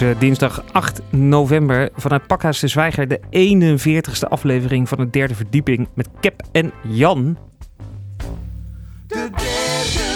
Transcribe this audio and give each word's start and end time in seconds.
is 0.00 0.06
eh, 0.06 0.20
dinsdag 0.20 0.64
8 0.72 1.00
november 1.10 1.88
vanuit 1.96 2.26
Pakhuis 2.26 2.58
de 2.58 2.68
Zwijger, 2.68 3.08
de 3.08 3.20
41ste 3.20 4.28
aflevering 4.28 4.88
van 4.88 4.98
de 4.98 5.10
derde 5.10 5.34
verdieping 5.34 5.88
met 5.94 6.08
Kep 6.20 6.42
en 6.52 6.72
Jan. 6.82 7.38
De 9.06 9.14
derde 9.16 9.38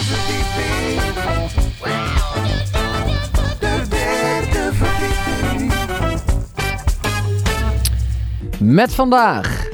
verdieping. 0.01 1.01
De 3.59 3.81
derde 3.89 4.69
verdieping. 4.73 5.71
Met 8.59 8.93
vandaag. 8.93 9.67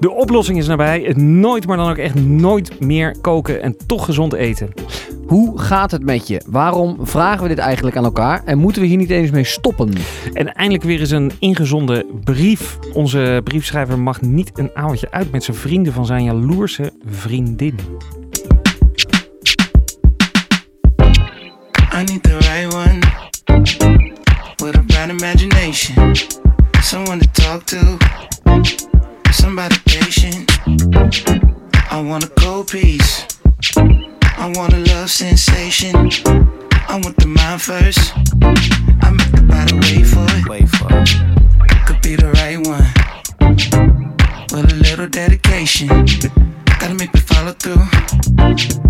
De 0.00 0.10
oplossing 0.10 0.58
is 0.58 0.66
nabij. 0.66 1.00
Het 1.00 1.16
nooit, 1.16 1.66
maar 1.66 1.76
dan 1.76 1.90
ook 1.90 1.96
echt 1.96 2.14
nooit 2.14 2.80
meer 2.80 3.16
koken 3.20 3.62
en 3.62 3.76
toch 3.86 4.04
gezond 4.04 4.32
eten. 4.32 4.72
Hoe 5.28 5.60
gaat 5.60 5.90
het 5.90 6.04
met 6.04 6.28
je? 6.28 6.42
Waarom 6.46 6.96
vragen 7.00 7.42
we 7.42 7.48
dit 7.48 7.58
eigenlijk 7.58 7.96
aan 7.96 8.04
elkaar? 8.04 8.42
En 8.44 8.58
moeten 8.58 8.82
we 8.82 8.88
hier 8.88 8.96
niet 8.96 9.10
eens 9.10 9.30
mee 9.30 9.44
stoppen? 9.44 9.92
En 10.32 10.54
eindelijk 10.54 10.84
weer 10.84 11.00
eens 11.00 11.10
een 11.10 11.32
ingezonden 11.38 12.04
brief. 12.24 12.78
Onze 12.92 13.40
briefschrijver 13.44 13.98
mag 13.98 14.20
niet 14.20 14.50
een 14.54 14.70
avondje 14.74 15.10
uit 15.10 15.30
met 15.30 15.44
zijn 15.44 15.56
vrienden 15.56 15.92
van 15.92 16.06
zijn 16.06 16.24
jaloerse 16.24 16.92
vriendin. 17.06 17.74
I 21.92 22.04
need 22.04 22.22
the 22.22 22.36
right 22.38 22.74
one 22.74 22.98
with 24.56 24.76
a 24.76 24.82
bright 24.86 25.10
imagination. 25.10 26.14
Someone 26.80 27.18
to 27.18 27.42
talk 27.42 27.62
to, 27.62 27.96
somebody 29.30 29.76
patient. 29.84 30.60
I 31.92 32.02
want 32.02 32.24
a 32.24 32.28
cold 32.34 32.70
piece. 32.70 33.26
I 34.40 34.52
want 34.54 34.72
a 34.72 34.78
love 34.78 35.10
sensation. 35.10 35.96
I 35.96 37.00
want 37.02 37.16
the 37.16 37.26
mind 37.26 37.60
first. 37.60 38.12
I 39.02 39.10
make 39.10 39.32
the 39.32 39.42
body 39.42 39.74
wait 39.74 40.06
for 40.06 40.26
it. 40.28 40.48
Wait 40.48 40.68
for 40.68 40.86
it. 40.90 41.86
Could 41.86 42.00
be 42.02 42.14
the 42.14 42.30
right 42.38 42.58
one 42.64 42.86
with 44.52 44.72
a 44.72 44.76
little 44.76 45.08
dedication. 45.08 45.88
Gotta 46.78 46.94
make 46.94 47.12
me 47.12 47.20
follow 47.20 47.52
through. 47.52 48.87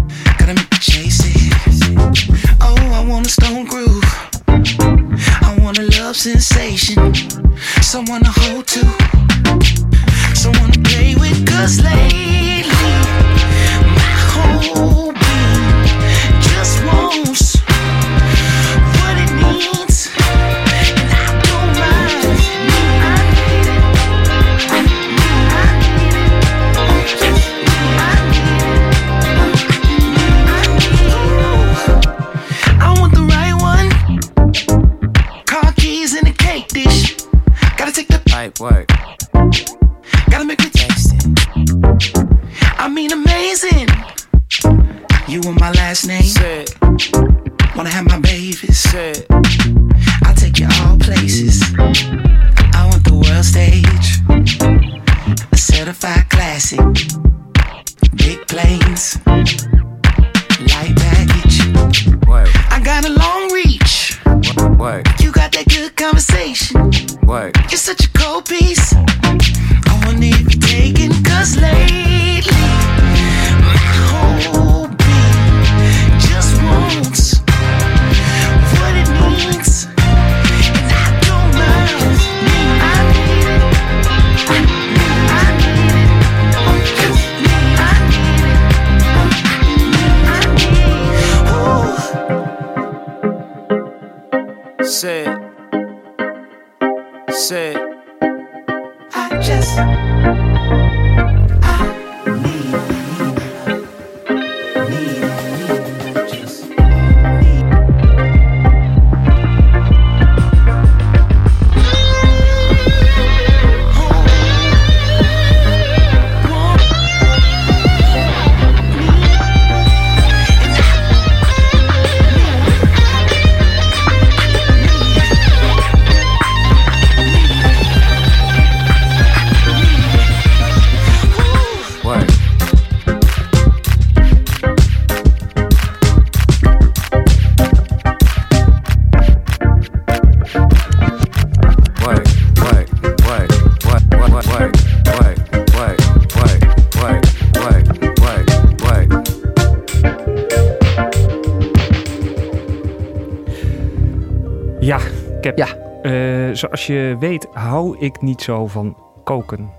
Je 156.88 157.16
weet 157.18 157.46
hou 157.52 157.98
ik 157.98 158.20
niet 158.20 158.42
zo 158.42 158.66
van 158.66 158.96
koken. 159.24 159.70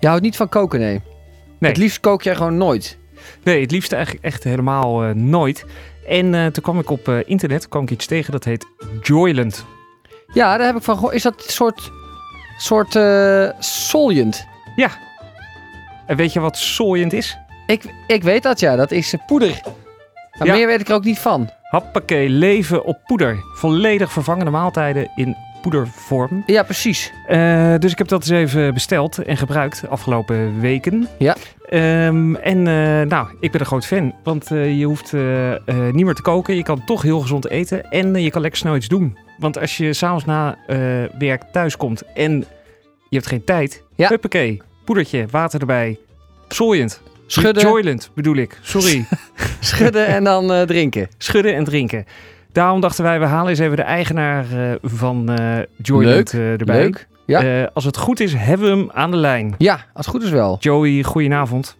Je 0.00 0.06
houdt 0.06 0.22
niet 0.22 0.36
van 0.36 0.48
koken, 0.48 0.80
nee. 0.80 1.00
Nee. 1.58 1.70
Het 1.70 1.80
liefst 1.80 2.00
kook 2.00 2.22
jij 2.22 2.34
gewoon 2.34 2.56
nooit. 2.56 2.98
Nee, 3.42 3.60
het 3.60 3.70
liefst 3.70 3.92
eigenlijk 3.92 4.24
echt 4.24 4.44
helemaal 4.44 5.04
eh, 5.04 5.10
nooit. 5.14 5.64
En 6.06 6.34
eh, 6.34 6.46
toen 6.46 6.62
kwam 6.62 6.78
ik 6.78 6.90
op 6.90 7.08
eh, 7.08 7.18
internet 7.24 7.68
kwam 7.68 7.82
ik 7.82 7.90
iets 7.90 8.06
tegen 8.06 8.32
dat 8.32 8.44
heet 8.44 8.66
Joyland. 9.02 9.64
Ja, 10.32 10.56
daar 10.56 10.66
heb 10.66 10.76
ik 10.76 10.82
van 10.82 10.94
gehoord. 10.94 11.14
Is 11.14 11.22
dat 11.22 11.44
een 11.44 11.52
soort, 11.52 11.90
soort 12.58 12.96
eh 12.96 13.50
solient? 13.58 14.46
En 16.06 16.16
weet 16.16 16.32
je 16.32 16.40
wat 16.40 16.56
Soyend 16.56 17.12
is? 17.12 17.38
Ik, 17.66 17.94
ik 18.06 18.22
weet 18.22 18.42
dat, 18.42 18.60
ja. 18.60 18.76
Dat 18.76 18.90
is 18.90 19.14
poeder. 19.26 19.60
Maar 20.38 20.46
Ja. 20.46 20.54
meer 20.54 20.66
weet 20.66 20.80
ik 20.80 20.88
er 20.88 20.94
ook 20.94 21.04
niet 21.04 21.18
van. 21.18 21.50
Hoppakee, 21.62 22.28
leven 22.28 22.84
op 22.84 22.98
poeder. 23.06 23.38
Volledig 23.54 24.12
vervangende 24.12 24.50
maaltijden 24.50 25.10
in 25.14 25.36
poedervorm. 25.62 26.42
Ja, 26.46 26.62
precies. 26.62 27.12
Eh, 27.26 27.74
dus 27.78 27.92
ik 27.92 27.98
heb 27.98 28.08
dat 28.08 28.20
eens 28.20 28.30
even 28.30 28.74
besteld 28.74 29.18
en 29.18 29.36
gebruikt 29.36 29.80
de 29.80 29.88
afgelopen 29.88 30.60
weken. 30.60 31.08
Ja. 31.18 31.36
Ehm, 31.68 32.34
en 32.34 32.66
eh, 32.66 33.08
nou, 33.08 33.28
ik 33.40 33.50
ben 33.50 33.60
een 33.60 33.66
groot 33.66 33.86
fan. 33.86 34.14
Want 34.22 34.50
eh, 34.50 34.78
je 34.78 34.84
hoeft 34.84 35.12
niet 35.92 36.04
meer 36.04 36.14
te 36.14 36.22
koken. 36.22 36.56
Je 36.56 36.62
kan 36.62 36.84
toch 36.84 37.02
heel 37.02 37.20
gezond 37.20 37.48
eten. 37.48 37.90
En 37.90 38.14
je 38.14 38.30
kan 38.30 38.40
lekker 38.40 38.60
snel 38.60 38.76
iets 38.76 38.88
doen. 38.88 39.18
Want 39.38 39.58
als 39.58 39.76
je 39.76 39.92
s'avonds 39.92 40.24
na 40.24 40.58
werk 41.18 41.42
thuis 41.52 41.76
komt 41.76 42.02
en 42.14 42.44
je 43.08 43.16
hebt 43.16 43.26
geen 43.26 43.44
tijd. 43.44 43.82
Ja. 43.94 44.08
Huppakee, 44.08 44.62
poedertje, 44.84 45.26
water 45.30 45.60
erbij. 45.60 45.98
Soyend. 46.48 47.02
Schudden, 47.26 47.62
Joyland 47.62 48.10
bedoel 48.14 48.36
ik. 48.36 48.58
Sorry. 48.62 49.04
schudden 49.60 50.06
en 50.06 50.24
dan 50.24 50.66
drinken. 50.66 51.08
Schudden 51.18 51.54
en 51.54 51.64
drinken. 51.64 52.06
Daarom 52.56 52.80
dachten 52.80 53.04
wij, 53.04 53.20
we 53.20 53.26
halen 53.26 53.48
eens 53.48 53.58
even 53.58 53.76
de 53.76 53.82
eigenaar 53.82 54.44
eh, 54.52 54.74
van 54.82 55.28
eh 55.28 55.58
Joyland 55.76 56.32
Leuk, 56.32 56.42
eh, 56.42 56.60
erbij. 56.60 56.82
Leuk. 56.82 57.08
Ja. 57.26 57.42
Eh, 57.42 57.66
als 57.74 57.84
het 57.84 57.96
goed 57.96 58.20
is, 58.20 58.34
hebben 58.34 58.70
we 58.70 58.76
hem 58.76 58.90
aan 58.92 59.10
de 59.10 59.16
lijn. 59.16 59.54
Ja, 59.58 59.72
als 59.72 60.06
het 60.06 60.14
goed 60.14 60.22
is 60.22 60.30
wel. 60.30 60.56
Joey, 60.60 61.02
goedenavond. 61.02 61.78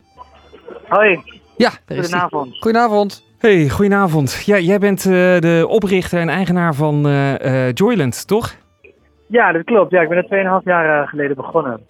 Hoi, 0.88 1.20
Ja, 1.56 1.70
daar 1.86 1.98
is 1.98 2.04
goedenavond. 2.04 2.56
Goedenavond. 2.60 3.24
Hey, 3.38 3.68
goedenavond. 3.68 4.42
Ja, 4.46 4.58
jij 4.58 4.78
bent 4.78 5.06
eh, 5.06 5.12
de 5.38 5.66
oprichter 5.68 6.20
en 6.20 6.28
eigenaar 6.28 6.74
van 6.74 7.06
eh, 7.06 7.66
eh, 7.66 7.72
Joyland, 7.74 8.26
toch? 8.26 8.54
Ja, 9.26 9.52
dat 9.52 9.64
klopt. 9.64 9.90
Ja, 9.90 10.00
ik 10.00 10.08
ben 10.08 10.18
er 10.18 10.60
2,5 10.60 10.64
jaar 10.64 11.08
geleden 11.08 11.36
begonnen. 11.36 11.80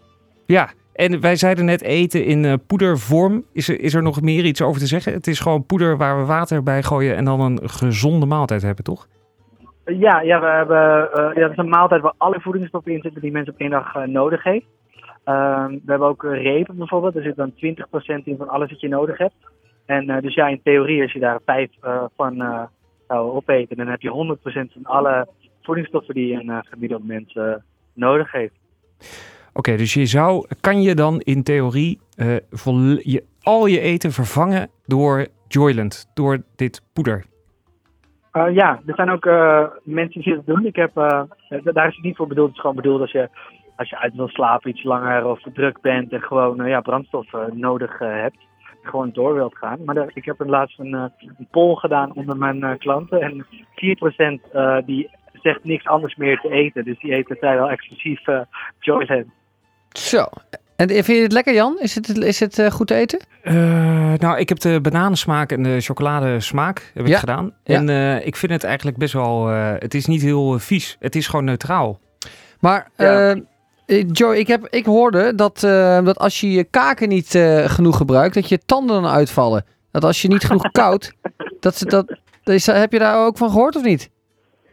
Ja, 0.46 0.68
en 0.96 1.20
wij 1.20 1.37
zeiden 1.37 1.64
net 1.64 1.82
eten 1.82 2.25
in 2.25 2.44
eh, 2.44 2.54
poedervorm. 2.66 3.44
Is 3.52 3.69
er, 3.69 3.81
is 3.81 3.94
er 3.94 4.02
nog 4.02 4.20
meer 4.20 4.44
iets 4.44 4.62
over 4.62 4.81
te 4.81 4.87
zeggen? 4.87 5.12
Het 5.12 5.26
is 5.26 5.40
gewoon 5.40 5.66
poeder 5.66 5.96
waar 5.96 6.19
we 6.19 6.25
water 6.25 6.62
bij 6.62 6.82
gooien 6.82 7.16
en 7.16 7.25
dan 7.25 7.40
een 7.40 7.69
gezonde 7.69 8.26
maaltijd 8.26 8.62
hebben, 8.62 8.84
toch? 8.84 9.06
Ja, 9.84 10.20
ja, 10.20 10.40
we 10.40 10.46
hebben, 10.46 11.12
eh, 11.12 11.34
ja, 11.34 11.40
dat 11.40 11.50
is 11.50 11.56
een 11.56 11.69
maaltijd 11.69 12.02
waar 12.02 12.14
alle 12.16 12.40
voedingsstoffen 12.40 12.93
in 12.93 13.00
zitten 13.00 13.20
die 13.20 13.32
mensen 13.32 13.52
op 13.52 13.60
één 13.60 13.70
dag 13.70 13.94
eh, 13.94 14.02
nodig 14.02 14.43
heeft. 14.43 14.66
Ehm, 15.25 15.70
we 15.70 15.90
hebben 15.90 16.08
ook 16.08 16.22
repen 16.22 16.76
bijvoorbeeld. 16.76 17.16
Er 17.16 17.22
zit 17.22 17.37
dan 17.37 17.54
20% 17.54 18.26
in 18.26 18.37
van 18.37 18.48
alles 18.48 18.70
wat 18.70 18.81
je 18.81 18.88
nodig 18.88 19.19
hebt. 19.19 19.34
En 19.87 20.20
dus 20.20 20.34
ja, 20.34 20.46
in 20.46 20.60
theorie, 20.62 21.02
als 21.02 21.12
je 21.12 21.19
daar 21.19 21.40
vijf 21.44 21.70
van 22.16 22.37
zou 23.08 23.31
opeten, 23.31 23.76
dan 23.76 23.87
heb 23.87 24.00
je 24.00 24.10
100% 24.10 24.72
van 24.72 24.84
alle 24.84 25.28
voedingsstoffen 25.62 26.14
die 26.14 26.34
een 26.34 26.64
gemiddeld 26.64 27.06
mens 27.06 27.38
nodig 27.94 28.32
heeft. 28.32 28.54
Oké, 29.56 29.76
dus 29.76 29.94
je 29.94 30.06
zou, 30.06 30.47
kan 30.61 30.82
je 30.82 30.94
dan 30.94 31.20
in 31.20 31.43
theorie 31.43 32.00
eh, 32.17 32.37
je, 32.99 33.25
al 33.43 33.67
je 33.67 33.81
eten 33.81 34.12
vervangen 34.12 34.69
door 34.87 35.26
Joyland, 35.49 36.11
door 36.14 36.43
dit 36.56 36.82
poeder? 36.93 37.25
Eh, 38.32 38.55
ja, 38.55 38.81
er 38.87 38.94
zijn 38.94 39.11
ook 39.11 39.26
eh, 39.26 39.64
mensen 39.82 40.20
die 40.20 40.35
dat 40.35 40.47
doen. 40.47 40.67
Ik 40.67 40.76
heb, 40.76 40.94
daar 40.94 41.88
is 41.88 41.94
het 41.94 42.03
niet 42.03 42.17
voor 42.17 42.26
bedoeld. 42.26 42.47
Het 42.47 42.56
is 42.56 42.61
gewoon 42.61 42.76
bedoeld 42.76 43.00
als 43.00 43.12
je, 43.12 43.29
als 43.76 43.88
je 43.91 43.99
uit 43.99 44.14
wil 44.14 44.29
slapen 44.29 44.70
iets 44.70 44.82
langer 44.82 45.26
of 45.26 45.41
druk 45.53 45.81
bent 45.81 46.12
en 46.12 46.23
gewoon 46.23 46.69
ja, 46.69 46.81
brandstof 46.81 47.26
nodig 47.53 47.99
hebt. 47.99 48.38
Gewoon 48.82 49.11
door 49.12 49.35
wilt 49.35 49.56
gaan. 49.56 49.85
Maar 49.85 50.11
ik 50.14 50.25
heb 50.25 50.41
er 50.41 50.49
laatst 50.49 50.79
een, 50.79 50.93
een 50.93 51.49
poll 51.50 51.75
gedaan 51.75 52.14
onder 52.14 52.37
mijn 52.37 52.79
klanten. 52.79 53.20
En 53.20 53.47
4% 54.44 54.50
eh 54.53 54.79
die 54.87 55.11
zegt 55.32 55.64
niks 55.64 55.87
anders 55.87 56.17
meer 56.17 56.41
te 56.41 56.50
eten. 56.50 56.85
Dus 56.85 56.99
die 56.99 57.14
eten 57.14 57.37
vrijwel 57.37 57.70
exclusief 57.70 58.20
Joyland. 58.79 59.26
Zo. 59.92 60.24
En 60.76 60.88
vind 60.88 61.06
je 61.06 61.14
het 61.22 61.32
lekker, 61.32 61.54
Jan? 61.54 61.78
Is 61.80 61.94
het, 61.94 62.18
is 62.18 62.40
het 62.40 62.58
eh, 62.58 62.70
goed 62.70 62.86
te 62.86 62.94
eten? 62.94 63.18
Eh, 63.42 63.54
nou, 64.18 64.38
ik 64.38 64.48
heb 64.48 64.58
de 64.60 64.80
bananensmaak 64.80 65.52
en 65.52 65.62
de 65.62 65.80
chocoladesmaak 65.80 66.90
heb 66.94 67.06
ik 67.06 67.16
gedaan. 67.16 67.52
ja. 67.64 67.74
En 67.76 67.88
eh, 67.88 68.26
ik 68.26 68.36
vind 68.36 68.52
het 68.52 68.64
eigenlijk 68.64 68.96
best 68.96 69.12
wel... 69.12 69.50
eh, 69.50 69.72
het 69.78 69.94
is 69.94 70.06
niet 70.06 70.22
heel 70.22 70.58
vies. 70.58 70.96
Het 71.00 71.16
is 71.16 71.26
gewoon 71.26 71.44
neutraal. 71.44 72.00
Maar 72.60 72.90
Ja. 72.96 73.36
Joe, 74.12 74.38
ik, 74.38 74.46
heb, 74.46 74.66
ik 74.70 74.84
hoorde 74.86 75.34
dat, 75.34 75.62
eh, 75.64 76.04
dat 76.04 76.18
als 76.18 76.40
je 76.40 76.50
je 76.50 76.64
kaken 76.64 77.08
niet 77.08 77.34
eh, 77.34 77.64
genoeg 77.68 77.96
gebruikt, 77.96 78.34
dat 78.34 78.48
je 78.48 78.58
tanden 78.66 79.02
dan 79.02 79.10
uitvallen. 79.12 79.64
Dat 79.90 80.04
als 80.04 80.22
je 80.22 80.28
niet 80.28 80.44
genoeg 80.44 80.70
koudt, 80.82 81.12
dat, 81.60 81.76
ze- 81.76 81.84
dat, 81.86 82.16
dat 82.42 82.64
heb 82.64 82.92
je 82.92 82.98
daar 82.98 83.26
ook 83.26 83.36
van 83.38 83.50
gehoord 83.50 83.76
of 83.76 83.82
niet? 83.82 84.10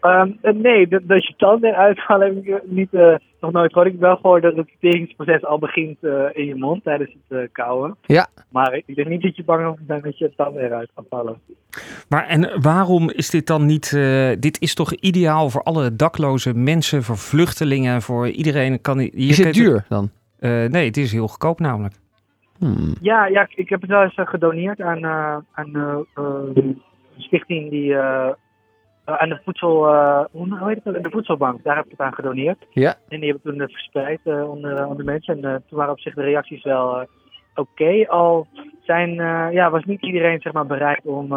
Ehm, 0.04 0.32
eh, 0.42 0.54
nee, 0.54 0.88
dat, 0.88 1.02
dat 1.04 1.28
je 1.28 1.34
tanden 1.38 1.70
eruit 1.70 2.04
vallen 2.04 2.28
heb 2.28 2.46
ik 2.46 2.48
eh, 2.48 2.60
niet, 2.64 2.94
eh, 2.94 3.16
nog 3.40 3.52
nooit 3.52 3.72
gehoord. 3.72 3.88
Ik 3.88 4.00
heb 4.00 4.02
wel 4.02 4.16
gehoord 4.16 4.42
dat 4.42 4.56
het 4.56 4.70
verteringsproces 4.70 5.46
al 5.46 5.60
begint 5.60 6.04
eh, 6.04 6.26
in 6.34 6.46
je 6.46 6.56
mond 6.56 6.84
tijdens 6.84 7.16
het 7.28 7.40
eh 7.40 7.48
kauwen. 7.52 7.96
Ja. 8.02 8.28
Maar 8.50 8.82
ik 8.86 8.96
denk 8.96 9.08
niet 9.08 9.22
dat 9.22 9.36
je 9.36 9.44
bang 9.44 9.80
zijn 9.88 10.02
dat 10.02 10.18
je 10.18 10.34
tanden 10.36 10.64
eruit 10.64 10.90
gaan 10.96 11.06
vallen. 11.10 11.38
Maar 12.10 12.28
en 12.28 12.62
waarom 12.62 13.10
is 13.10 13.30
dit 13.30 13.48
dan 13.48 13.66
niet... 13.66 13.94
eh, 13.94 14.32
dit 14.40 14.62
is 14.62 14.74
toch 14.74 14.94
ideaal 14.94 15.50
voor 15.50 15.62
alle 15.64 15.96
dakloze 15.96 16.54
mensen, 16.54 17.04
voor 17.04 17.18
vluchtelingen, 17.18 18.02
voor 18.02 18.28
iedereen. 18.28 18.82
Kan, 18.82 19.00
je 19.00 19.12
Is 19.12 19.38
het 19.38 19.54
duur 19.54 19.86
dan? 19.90 20.10
Eh, 20.40 20.66
nee, 20.66 20.86
het 20.86 20.98
is 20.98 21.12
heel 21.12 21.28
goedkoop 21.28 21.60
namelijk. 21.60 21.94
Hmm. 22.58 22.96
Ja, 23.02 23.26
ja 23.26 23.48
ik 23.56 23.70
heb 23.70 23.82
het 23.82 23.90
wel 23.90 24.04
eens 24.04 24.14
gedoneerd 24.16 24.82
aan, 24.82 25.04
eh, 25.04 25.38
aan 25.54 25.76
een 26.54 26.82
stichting 27.18 27.70
die... 27.70 27.96
eh, 29.06 29.16
aan 29.16 29.30
de 29.30 29.40
voedsel... 29.44 29.88
eh, 29.88 30.26
hoe 30.32 30.58
hoe 30.58 30.70
heet 30.70 30.80
het? 30.84 31.04
De 31.04 31.10
voedselbank. 31.10 31.64
Daar 31.64 31.76
heb 31.76 31.86
ik 31.86 31.92
het 31.92 32.00
aan 32.00 32.14
gedoneerd. 32.14 32.66
Ja. 32.70 32.96
En 33.10 33.20
die 33.20 33.30
hebben 33.32 33.52
toen 33.52 33.62
eh, 33.62 33.74
verspreid 33.74 34.20
eh, 34.24 34.50
onder, 34.50 34.86
onder 34.86 35.06
mensen. 35.06 35.44
En 35.44 35.64
toen 35.68 35.78
waren 35.78 35.94
op 35.94 36.00
zich 36.00 36.14
de 36.14 36.22
reacties 36.22 36.64
wel 36.64 37.08
oké. 37.56 38.06
Al 38.08 38.48
zijn, 38.82 39.14
ja, 39.52 39.70
was 39.70 39.84
niet 39.84 40.02
iedereen 40.02 40.42
zeg 40.42 40.54
maar, 40.54 40.66
bereid 40.66 41.02
om, 41.04 41.34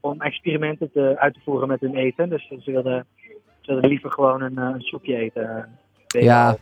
om 0.00 0.20
experimenten 0.20 0.90
te, 0.92 1.14
uit 1.18 1.34
te 1.34 1.40
voeren 1.44 1.68
met 1.68 1.80
hun 1.80 1.96
eten. 1.96 2.28
Dus 2.28 2.48
ze 2.48 2.70
wilden, 2.72 3.06
ze 3.60 3.72
wilden 3.72 3.90
liever 3.90 4.10
gewoon 4.10 4.42
een, 4.42 4.56
een 4.56 4.80
soepje 4.80 5.16
eten. 5.16 5.68
Ja. 6.06 6.56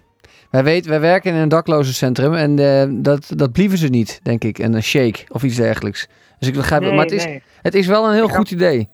Wij, 0.51 0.65
weten, 0.65 0.91
wij 0.91 1.01
werken 1.01 1.35
in 1.35 1.41
een 1.41 1.49
daklozencentrum 1.49 2.35
en 2.35 2.57
dat, 3.03 3.33
dat 3.37 3.53
blieven 3.53 3.79
ze 3.79 3.89
niet, 3.89 4.25
denk 4.25 4.45
ik. 4.45 4.59
En 4.59 4.75
een 4.75 4.83
shake 4.83 5.25
of 5.29 5.43
iets 5.43 5.57
dergelijks. 5.57 6.09
Dus 6.39 6.49
ik 6.49 6.55
begrijp 6.55 6.83
het. 6.83 6.91
Nee, 6.91 6.99
Maar 6.99 7.09
het 7.09 7.15
is, 7.15 7.25
nee. 7.25 7.43
het 7.63 7.75
is 7.75 7.87
wel 7.87 8.07
een 8.07 8.15
heel 8.15 8.29
Ik 8.29 8.35
goed 8.35 8.51
idee 8.51 8.89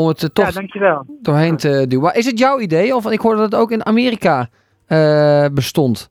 om 0.00 0.06
het 0.08 0.22
er 0.22 0.32
toch 0.32 0.46
Ja, 0.46 0.50
dankjewel. 0.50 1.04
doorheen 1.22 1.56
te 1.56 1.84
duwen. 1.88 2.14
Is 2.14 2.26
het 2.26 2.38
jouw 2.38 2.60
idee? 2.60 2.94
Of 2.96 3.10
ik 3.10 3.20
hoorde 3.20 3.40
dat 3.40 3.52
het 3.52 3.60
ook 3.60 3.70
in 3.70 3.86
Amerika 3.86 4.48
eh, 4.86 5.46
bestond. 5.54 6.10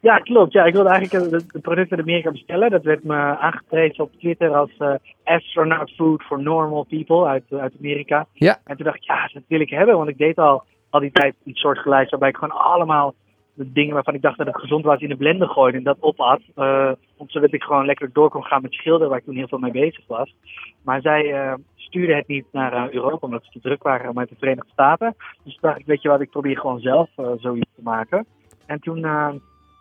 Ja, 0.00 0.18
klopt. 0.18 0.52
Ja, 0.52 0.64
ik 0.64 0.74
wilde 0.74 0.88
eigenlijk 0.88 1.32
het 1.32 1.44
het 1.52 1.62
product 1.62 1.90
uit 1.90 2.00
Amerika 2.00 2.30
bestellen. 2.30 2.70
Dat 2.70 2.82
werd 2.82 3.04
me 3.04 3.14
aangeprezen 3.38 4.04
op 4.04 4.12
Twitter 4.18 4.54
als 4.54 4.70
eh, 4.78 4.94
astronaut 5.24 5.90
food 5.90 6.22
for 6.22 6.42
normal 6.42 6.84
people 6.84 7.26
uit, 7.26 7.42
uit 7.50 7.74
Amerika. 7.78 8.26
Ja. 8.32 8.58
En 8.64 8.76
toen 8.76 8.84
dacht 8.84 8.96
ik, 8.96 9.02
ja, 9.04 9.30
dat 9.32 9.42
wil 9.48 9.60
ik 9.60 9.70
hebben. 9.70 9.96
Want 9.96 10.08
ik 10.08 10.18
deed 10.18 10.36
al, 10.38 10.62
al 10.90 11.00
die 11.00 11.12
tijd 11.12 11.34
iets 11.44 11.60
soortgelijks 11.60 12.10
waarbij 12.10 12.28
ik 12.28 12.36
gewoon 12.36 12.58
allemaal 12.58 13.14
de 13.54 13.72
dingen 13.72 13.94
waarvan 13.94 14.14
ik 14.14 14.22
dacht 14.22 14.38
dat 14.38 14.46
het 14.46 14.60
gezond 14.60 14.84
was 14.84 15.00
in 15.00 15.08
de 15.08 15.16
blender 15.16 15.48
gooide 15.48 15.78
en 15.78 15.84
dat 15.84 15.96
opat. 16.00 16.40
eh 16.54 16.90
zodat 17.26 17.52
ik 17.52 17.62
gewoon 17.62 17.86
lekker 17.86 18.10
door 18.12 18.30
kon 18.30 18.44
gaan 18.44 18.62
met 18.62 18.72
schilderen 18.72 19.08
waar 19.08 19.18
ik 19.18 19.24
toen 19.24 19.36
heel 19.36 19.48
veel 19.48 19.58
mee 19.58 19.70
bezig 19.70 20.04
was. 20.06 20.34
Maar 20.84 21.00
zij 21.00 21.32
stuurden 21.86 22.16
het 22.16 22.26
niet 22.28 22.44
naar 22.52 22.72
eh, 22.72 22.92
Europa 22.92 23.26
omdat 23.26 23.44
ze 23.44 23.50
te 23.50 23.60
druk 23.60 23.82
waren 23.82 24.14
met 24.14 24.28
de 24.28 24.34
Verenigde 24.38 24.70
Staten. 24.72 25.16
Dus 25.44 25.58
dacht 25.60 25.78
ik, 25.78 25.86
weet 25.86 26.02
je 26.02 26.08
wat, 26.08 26.20
ik 26.20 26.30
probeer 26.30 26.58
gewoon 26.58 26.80
zelf 26.80 27.08
eh, 27.16 27.26
zoiets 27.36 27.70
te 27.74 27.82
maken. 27.82 28.26
En 28.66 28.80
toen 28.80 28.96
eh, 29.04 29.28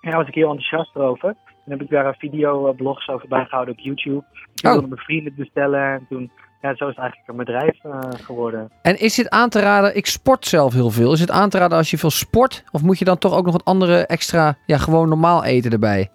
ja, 0.01 0.17
was 0.17 0.27
ik 0.27 0.33
heel 0.35 0.49
enthousiast 0.49 0.95
erover. 0.95 1.35
Toen 1.63 1.73
heb 1.73 1.81
ik 1.81 1.89
daar 1.89 2.05
een 2.05 2.13
videoblogs 2.17 3.07
over 3.07 3.27
bijgehouden 3.27 3.73
op 3.73 3.79
YouTube. 3.79 4.23
Toen 4.53 4.69
Oh. 4.69 4.71
wilde 4.71 4.87
mijn 4.87 5.01
vrienden 5.01 5.33
bestellen. 5.35 5.81
En 5.93 6.05
toen, 6.09 6.31
ja, 6.61 6.75
zo 6.75 6.87
is 6.87 6.95
het 6.95 6.97
eigenlijk 6.99 7.29
een 7.29 7.35
bedrijf 7.37 7.79
geworden. 8.23 8.71
En 8.81 8.99
is 8.99 9.15
dit 9.15 9.29
aan 9.29 9.49
te 9.49 9.59
raden? 9.59 9.95
Ik 9.95 10.05
sport 10.05 10.45
zelf 10.45 10.73
heel 10.73 10.89
veel. 10.89 11.13
Is 11.13 11.19
het 11.19 11.31
aan 11.31 11.49
te 11.49 11.57
raden 11.57 11.77
als 11.77 11.91
je 11.91 11.97
veel 11.97 12.09
sport? 12.09 12.63
Of 12.71 12.81
moet 12.83 12.99
je 12.99 13.05
dan 13.05 13.17
toch 13.17 13.33
ook 13.37 13.43
nog 13.45 13.53
wat 13.53 13.65
andere 13.65 14.05
extra, 14.05 14.55
ja, 14.65 14.77
gewoon 14.77 15.09
normaal 15.09 15.43
eten 15.43 15.71
erbij? 15.71 16.09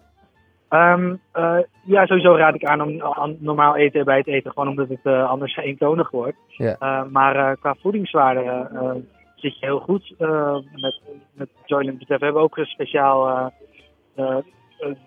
Ehm, 0.70 1.16
eh, 1.32 1.58
ja, 1.84 2.06
sowieso 2.06 2.34
raad 2.34 2.54
ik 2.54 2.64
aan 2.64 2.80
om 2.82 3.02
aan 3.02 3.36
normaal 3.38 3.76
eten 3.76 4.04
bij 4.04 4.16
het 4.16 4.26
eten. 4.26 4.52
Gewoon 4.52 4.68
omdat 4.68 4.88
het 4.88 5.00
eh, 5.02 5.30
anders 5.30 5.56
eentonig 5.56 6.10
wordt. 6.10 6.36
Ja. 6.48 6.76
Eh, 6.78 7.02
maar 7.04 7.56
qua 7.56 7.76
voedingswaarde 7.80 8.68
zit 9.36 9.58
je 9.58 9.66
heel 9.66 9.80
goed 9.80 10.14
met, 10.72 11.00
met 11.32 11.48
Joyland 11.64 11.98
betreft. 11.98 12.20
We 12.20 12.26
hebben 12.26 12.42
ook 12.42 12.56
een 12.56 12.66
speciaal 12.66 13.52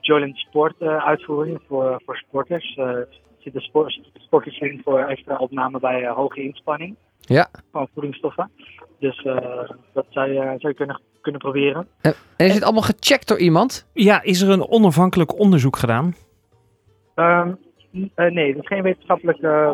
Joyland 0.01 0.37
Sport 0.37 0.81
uitvoering 0.81 1.59
voor, 1.67 2.01
voor 2.05 2.17
sporters. 2.17 2.77
Er 2.77 3.07
zitten 3.39 3.61
sport, 3.61 3.99
sporters 4.13 4.59
in 4.59 4.81
voor 4.83 4.99
extra 4.99 5.35
opname 5.35 5.79
bij 5.79 6.07
hoge 6.07 6.43
inspanning. 6.43 6.95
Ja. 7.19 7.47
Van 7.71 7.87
voedingsstoffen. 7.93 8.51
Dus 9.03 9.23
dat 9.93 10.05
zou 10.09 10.31
je, 10.31 10.39
zou 10.39 10.57
je 10.59 10.73
kunnen, 10.73 11.01
kunnen 11.21 11.41
proberen. 11.41 11.87
En 12.01 12.15
is 12.37 12.53
dit 12.53 12.63
allemaal 12.63 12.81
gecheckt 12.81 13.27
door 13.27 13.39
iemand? 13.39 13.89
Ja, 13.93 14.21
is 14.21 14.41
er 14.41 14.49
een 14.49 14.67
onafhankelijk 14.67 15.39
onderzoek 15.39 15.77
gedaan? 15.77 16.15
Um, 17.15 17.57
uh, 17.91 18.31
nee, 18.31 18.53
dat 18.53 18.61
is 18.61 18.67
geen 18.67 18.83
wetenschappelijk 18.83 19.41
uh, 19.41 19.71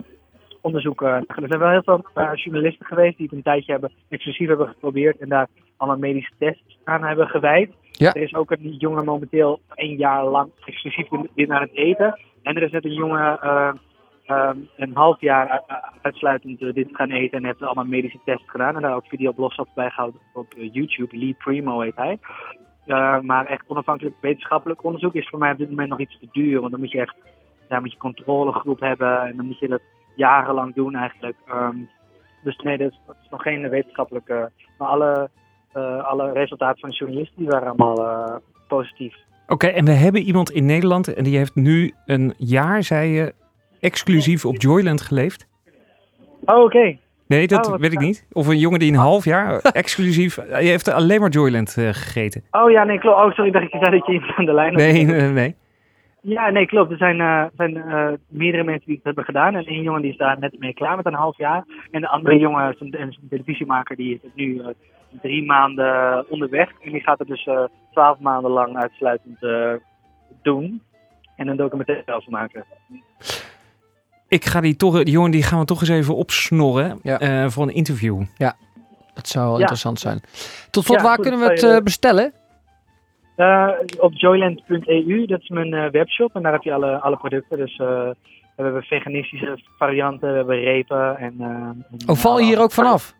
onderzoek. 0.62 1.01
Uh, 1.01 1.13
er 1.15 1.48
zijn 1.48 1.59
wel 1.59 1.69
heel 1.69 1.83
veel 1.83 2.05
uh, 2.15 2.31
journalisten 2.33 2.86
geweest 2.86 3.17
die 3.17 3.25
het 3.25 3.36
een 3.36 3.43
tijdje 3.43 3.71
hebben 3.71 3.91
exclusief 4.09 4.48
hebben 4.48 4.67
geprobeerd 4.67 5.17
en 5.17 5.29
daar 5.29 5.48
allemaal 5.77 6.00
medische 6.00 6.33
tests 6.38 6.77
aan 6.83 7.03
hebben 7.03 7.27
gewijd. 7.27 7.69
Ja. 7.91 8.13
Er 8.13 8.21
is 8.21 8.36
ook 8.36 8.51
een 8.51 8.75
jongen 8.77 9.05
momenteel 9.05 9.59
een 9.75 9.95
jaar 9.95 10.25
lang 10.25 10.51
exclusief 10.65 11.07
in 11.33 11.53
aan 11.53 11.62
het 11.62 11.75
eten. 11.75 12.19
En 12.43 12.55
er 12.55 12.63
is 12.63 12.71
net 12.71 12.86
een 12.86 12.93
jongen 12.93 13.39
um, 14.29 14.69
een 14.75 14.95
half 14.95 15.21
jaar 15.21 15.63
uitsluitend 16.01 16.59
dit 16.59 16.88
gaan 16.91 17.12
eten 17.12 17.38
en 17.38 17.45
heeft 17.45 17.62
allemaal 17.62 17.86
medische 17.86 18.19
tests 18.25 18.50
gedaan. 18.50 18.75
En 18.75 18.81
daar 18.81 18.95
ook 18.95 19.07
videoblogs 19.07 19.55
op 19.55 19.67
bijgehouden 19.75 20.21
op 20.33 20.53
YouTube. 20.57 21.17
Lee 21.17 21.36
Primo 21.38 21.79
heet 21.79 21.95
hij. 21.95 22.19
Uh, 22.86 23.19
maar 23.19 23.45
echt 23.45 23.63
onafhankelijk 23.67 24.15
wetenschappelijk 24.21 24.83
onderzoek 24.83 25.13
is 25.13 25.29
voor 25.29 25.39
mij 25.39 25.51
op 25.51 25.57
dit 25.57 25.69
moment 25.69 25.89
nog 25.89 26.00
iets 26.00 26.19
te 26.19 26.27
duur. 26.31 26.59
Want 26.59 26.71
dan 26.71 26.79
moet 26.79 26.91
je 26.91 27.01
echt 27.01 27.15
ja, 27.69 27.79
moet 27.79 27.91
je 27.91 27.98
controlegroep 27.98 28.79
hebben 28.79 29.21
en 29.21 29.36
dan 29.36 29.45
moet 29.45 29.59
je 29.59 29.67
dat 29.67 29.81
jarenlang 30.15 30.75
doen 30.75 30.95
eigenlijk. 30.95 31.38
Um, 31.53 31.89
dus 32.43 32.57
nee, 32.57 32.77
dat 32.77 32.91
is, 32.91 33.00
nog 33.29 33.41
geen 33.41 33.69
wetenschappelijke. 33.69 34.51
Maar 34.77 34.88
alle, 34.88 35.29
alle 36.03 36.31
resultaten 36.31 36.79
van 36.79 36.89
journalisten 36.89 37.45
waren 37.45 37.67
allemaal 37.67 38.41
positief. 38.67 39.15
Oké, 39.48 39.67
en 39.67 39.86
we 39.86 39.91
hebben 39.91 40.21
iemand 40.21 40.51
in 40.51 40.65
Nederland 40.65 41.13
en 41.13 41.24
die 41.24 41.38
heeft 41.38 41.55
nu 41.55 41.93
een 42.05 42.33
jaar, 42.38 42.83
zei 42.83 43.09
je, 43.09 43.33
exclusief 43.79 44.45
op 44.45 44.62
Joyland 44.62 45.01
geleefd. 45.01 45.48
Oh, 46.45 46.55
oké. 46.55 46.63
Okay. 46.63 47.00
Nee, 47.27 47.48
dat 47.48 47.67
oh, 47.67 47.79
weet 47.79 47.91
ik 47.91 48.00
niet. 48.00 48.27
Of 48.31 48.48
een 48.48 48.57
jongen 48.57 48.79
die 48.79 48.91
een 48.91 48.98
half 48.98 49.25
jaar 49.25 49.62
exclusief... 49.71 50.36
Je 50.36 50.67
heeft 50.67 50.91
alleen 50.91 51.19
maar 51.19 51.29
Joyland 51.29 51.75
uh, 51.79 51.88
gegeten. 51.88 52.43
Oh 52.51 52.71
ja, 52.71 52.83
nee, 52.83 53.00
klopt. 53.00 53.17
Oh, 53.17 53.31
sorry, 53.31 53.51
dacht 53.51 53.65
ik 53.65 53.81
zei 53.81 53.98
dat 53.98 54.05
je 54.05 54.13
iemand 54.13 54.31
aan 54.36 54.45
de 54.45 54.53
lijn 54.53 54.69
had. 54.69 54.81
Nee, 54.81 55.05
nee, 55.05 55.21
nee. 55.21 55.55
Ja, 56.21 56.50
nee, 56.50 56.65
klopt. 56.65 56.91
Er 56.91 56.98
zijn, 56.98 57.19
eh, 57.19 57.45
zijn 57.57 57.77
eh, 57.77 58.07
meerdere 58.27 58.63
mensen 58.63 58.86
die 58.86 58.95
het 58.95 59.05
hebben 59.05 59.24
gedaan. 59.24 59.55
En 59.55 59.65
één 59.65 59.81
jongen 59.81 60.01
die 60.01 60.12
is 60.12 60.17
daar 60.17 60.39
net 60.39 60.59
mee 60.59 60.74
klaar 60.74 60.95
met 60.95 61.05
een 61.05 61.13
half 61.13 61.38
jaar. 61.38 61.63
En 61.91 62.01
de 62.01 62.07
andere 62.07 62.38
jongen 62.38 62.75
een, 62.79 62.91
is 62.91 63.19
een 63.21 63.29
televisiemaker 63.29 63.95
die 63.95 64.19
is 64.24 64.29
nu 64.33 64.59
eh, 64.59 64.67
drie 65.21 65.45
maanden 65.45 66.25
onderweg. 66.29 66.71
En 66.81 66.91
die 66.91 67.01
gaat 67.01 67.19
het 67.19 67.27
dus 67.27 67.45
eh, 67.45 67.63
twaalf 67.91 68.19
maanden 68.19 68.51
lang 68.51 68.77
uitsluitend 68.77 69.43
eh, 69.43 69.74
doen. 70.41 70.81
En 71.36 71.48
een 71.48 71.57
documentaire 71.57 72.13
over 72.13 72.31
maken. 72.31 72.65
Ik 74.29 74.45
ga 74.45 74.62
die, 74.62 74.75
toch, 74.75 75.03
die 75.03 75.13
jongen 75.13 75.31
die 75.31 75.43
gaan 75.43 75.59
we 75.59 75.65
toch 75.65 75.79
eens 75.79 75.89
even 75.89 76.15
opsnorren 76.15 77.00
Ja. 77.03 77.19
eh, 77.19 77.50
voor 77.50 77.63
een 77.63 77.74
interview. 77.74 78.21
Dat 79.13 79.27
zou 79.27 79.45
wel 79.45 79.53
Ja. 79.53 79.59
interessant 79.59 80.00
zijn. 80.00 80.21
Tot 80.71 80.83
slot, 80.86 80.98
Ja, 80.98 81.03
waar 81.03 81.15
goed, 81.15 81.21
kunnen 81.25 81.39
we 81.48 81.51
het 81.53 81.63
eh, 81.63 81.77
bestellen? 81.83 82.33
Eh, 83.36 83.69
op 84.00 84.13
joyland.eu, 84.13 85.25
dat 85.25 85.41
is 85.41 85.50
mijn 85.50 85.74
eh, 85.74 85.91
webshop. 85.91 86.36
En 86.36 86.41
daar 86.41 86.51
heb 86.51 86.62
je 86.63 86.74
alle, 86.74 86.98
alle 87.00 87.17
producten. 87.17 87.57
Dus 87.57 87.77
eh, 87.77 87.88
we 88.55 88.63
hebben 88.63 88.81
veganistische 88.83 89.59
varianten, 89.77 90.29
we 90.31 90.36
hebben 90.38 90.59
repen. 90.59 91.17
En, 91.17 91.33
en, 91.39 91.86
Oh, 92.07 92.15
val 92.15 92.39
je 92.39 92.45
hier 92.45 92.59
ook 92.62 92.71
vanaf? 92.71 93.13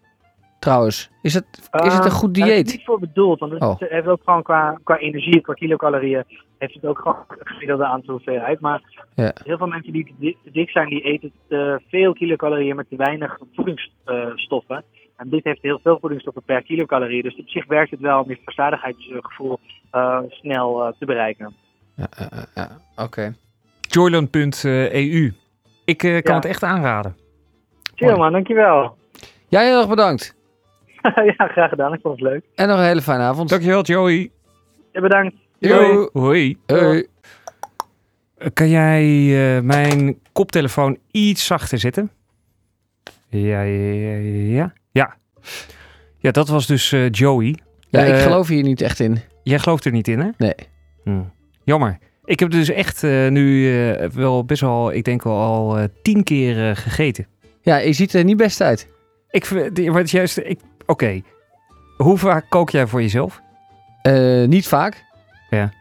Trouwens, 0.60 1.10
is 1.22 1.34
het, 1.34 1.46
is 1.52 1.94
het 1.94 2.06
een 2.06 2.12
Eh, 2.12 2.18
goed 2.18 2.36
Daar 2.36 2.48
is 2.48 2.54
het 2.56 2.64
dieet? 2.66 2.78
niet 2.78 2.86
voor 2.86 3.00
bedoeld, 3.00 3.40
want 3.40 3.52
het 3.52 3.62
Oh. 3.62 3.76
heeft 3.80 4.08
ook 4.08 4.22
gewoon 4.26 4.44
qua, 4.44 4.80
qua 4.84 4.98
energie, 4.98 5.42
qua 5.42 5.54
kilocalorieën, 5.54 6.24
heeft 6.58 6.74
het 6.74 6.86
ook 6.86 7.00
gewoon 7.00 7.18
een 7.28 7.48
gemiddelde 7.48 7.86
aantal 7.86 8.14
hoeveelheid. 8.14 8.60
Maar 8.60 8.82
Ja. 9.16 9.32
heel 9.44 9.58
veel 9.58 9.68
mensen 9.68 9.92
die 9.94 10.06
te 10.44 10.50
dik, 10.52 10.70
zijn, 10.70 10.90
die 10.90 11.02
eten 11.02 11.32
te 11.48 11.82
veel 11.90 12.14
kilocalorieën 12.14 12.76
met 12.76 12.90
te 12.90 12.96
weinig 12.96 13.38
voedingsstoffen. 13.56 14.84
En 15.18 15.30
dit 15.30 15.44
heeft 15.44 15.62
heel 15.62 15.80
veel 15.84 15.98
voedingsstoffen 16.00 16.44
per 16.44 16.64
kilocalorie. 16.64 17.24
Dus 17.24 17.36
op 17.36 17.48
zich 17.50 17.66
werkt 17.68 17.92
het 17.92 18.00
wel 18.00 18.22
om 18.24 18.30
je 18.30 18.38
verzadigheidsgevoel 18.44 19.60
eh, 19.92 20.20
snel 20.30 20.84
eh, 20.86 20.92
te 21.00 21.06
bereiken. 21.06 21.54
Ja. 22.56 22.70
Oké. 22.96 23.34
Joyland.eu. 23.82 25.34
Ik 25.86 26.04
eh, 26.04 26.12
kan 26.22 26.34
Ja. 26.34 26.40
het 26.40 26.46
echt 26.46 26.64
aanraden. 26.64 27.16
Chill 27.96 28.18
man, 28.18 28.32
dankjewel. 28.32 28.98
Jij 29.48 29.66
heel 29.68 29.78
erg 29.80 29.90
bedankt. 29.90 30.36
ja, 31.38 31.48
graag 31.48 31.70
gedaan. 31.70 31.94
Ik 31.94 32.00
vond 32.02 32.20
het 32.20 32.30
leuk. 32.30 32.44
En 32.56 32.68
nog 32.68 32.78
een 32.78 32.86
hele 32.86 33.02
fijne 33.02 33.24
avond. 33.24 33.50
Dankjewel, 33.50 33.82
Joey. 33.84 34.32
Ja, 34.92 35.02
bedankt. 35.02 35.36
Yo. 35.60 36.10
Hoi. 36.14 36.58
Hoi. 36.66 37.08
Kan 38.54 38.70
jij 38.70 39.04
eh, 39.58 39.62
mijn 39.64 40.20
koptelefoon 40.34 40.98
iets 41.12 41.46
zachter 41.46 41.78
zetten? 41.80 42.12
Ja, 43.30 43.62
ja, 43.62 44.72
ja, 44.92 45.16
ja. 46.20 46.32
Dat 46.32 46.48
was 46.48 46.68
dus 46.68 46.92
eh, 46.92 47.10
Joey. 47.10 47.56
Ja, 47.90 48.02
ik 48.02 48.14
Eh, 48.14 48.22
geloof 48.22 48.48
hier 48.48 48.64
niet 48.64 48.82
echt 48.82 49.00
in. 49.00 49.18
Jij 49.44 49.60
gelooft 49.60 49.86
er 49.86 49.92
niet 49.92 50.08
in, 50.08 50.20
hè? 50.20 50.30
Nee. 50.38 50.54
Hm. 51.04 51.22
Jammer. 51.64 51.98
Ik 52.26 52.40
heb 52.40 52.50
dus 52.52 52.70
echt 52.70 53.04
eh, 53.04 53.28
nu 53.28 53.74
eh, 53.92 54.10
wel 54.10 54.46
best 54.46 54.62
wel, 54.62 54.94
ik 54.94 55.04
denk 55.04 55.24
wel 55.24 55.38
al 55.38 55.78
eh, 55.78 55.84
tien 56.02 56.24
keer 56.24 56.70
eh, 56.70 56.76
gegeten. 56.76 57.28
Ja, 57.62 57.78
je 57.78 57.94
ziet 57.94 58.14
er 58.14 58.24
niet 58.24 58.38
best 58.38 58.62
uit. 58.62 58.88
Ik 59.30 59.46
wat 59.92 60.10
juist, 60.12 60.38
ik, 60.38 60.60
oké. 60.90 61.22
Hoe 61.98 62.18
vaak 62.18 62.46
kook 62.50 62.70
jij 62.70 62.88
voor 62.88 63.02
jezelf? 63.02 63.42
Eh, 64.02 64.44
niet 64.48 64.68
vaak. 64.68 65.06
Ja. 65.50 65.72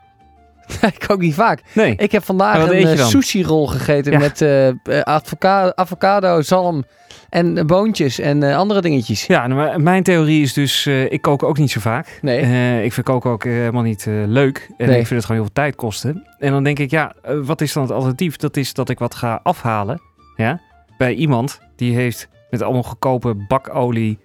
ik 0.95 1.05
kook 1.07 1.21
niet 1.21 1.35
vaak. 1.35 1.63
Nee. 1.75 1.95
Ik 1.97 2.13
heb 2.13 2.25
vandaag 2.25 2.69
een 2.69 2.87
eh, 2.87 3.05
sushi-rol 3.07 3.67
gegeten 3.67 4.13
Ja. 4.13 4.19
met 4.19 4.41
eh, 4.43 5.01
avocado, 5.01 5.73
avocado, 5.75 6.43
zalm 6.43 6.85
en 7.29 7.67
boontjes 7.67 8.19
en 8.19 8.43
andere 8.43 8.81
dingetjes. 8.81 9.27
Ja, 9.27 9.47
nou, 9.47 9.79
mijn 9.79 10.03
theorie 10.03 10.43
is 10.43 10.53
dus, 10.53 10.87
ik 10.87 11.23
kook 11.23 11.43
ook 11.43 11.59
niet 11.59 11.71
zo 11.71 11.81
vaak. 11.81 12.19
Nee. 12.23 12.85
Ik 12.85 12.93
vind 12.93 13.07
koken 13.07 13.31
ook 13.31 13.45
helemaal 13.45 13.83
niet 13.83 14.05
leuk. 14.27 14.71
En 14.77 14.87
Nee. 14.89 14.99
ik 15.01 15.07
vind 15.07 15.21
het 15.21 15.25
gewoon 15.25 15.41
heel 15.43 15.51
veel 15.55 15.63
tijd 15.65 15.75
kosten. 15.77 16.27
En 16.39 16.51
dan 16.53 16.65
denk 16.65 16.79
ik, 16.79 16.91
ja, 16.91 17.15
wat 17.43 17.61
is 17.61 17.73
dan 17.73 17.83
het 17.83 17.93
alternatief? 17.93 18.37
Dat 18.37 18.57
is 18.57 18.73
dat 18.75 18.89
ik 18.89 18.99
wat 18.99 19.15
ga 19.15 19.41
afhalen. 19.43 20.01
Ja, 20.37 20.61
bij 20.99 21.15
iemand 21.15 21.61
die 21.77 21.95
heeft 21.95 22.29
met 22.51 22.63
allemaal 22.63 22.83
goedkope 22.83 23.35
bakolie 23.49 24.19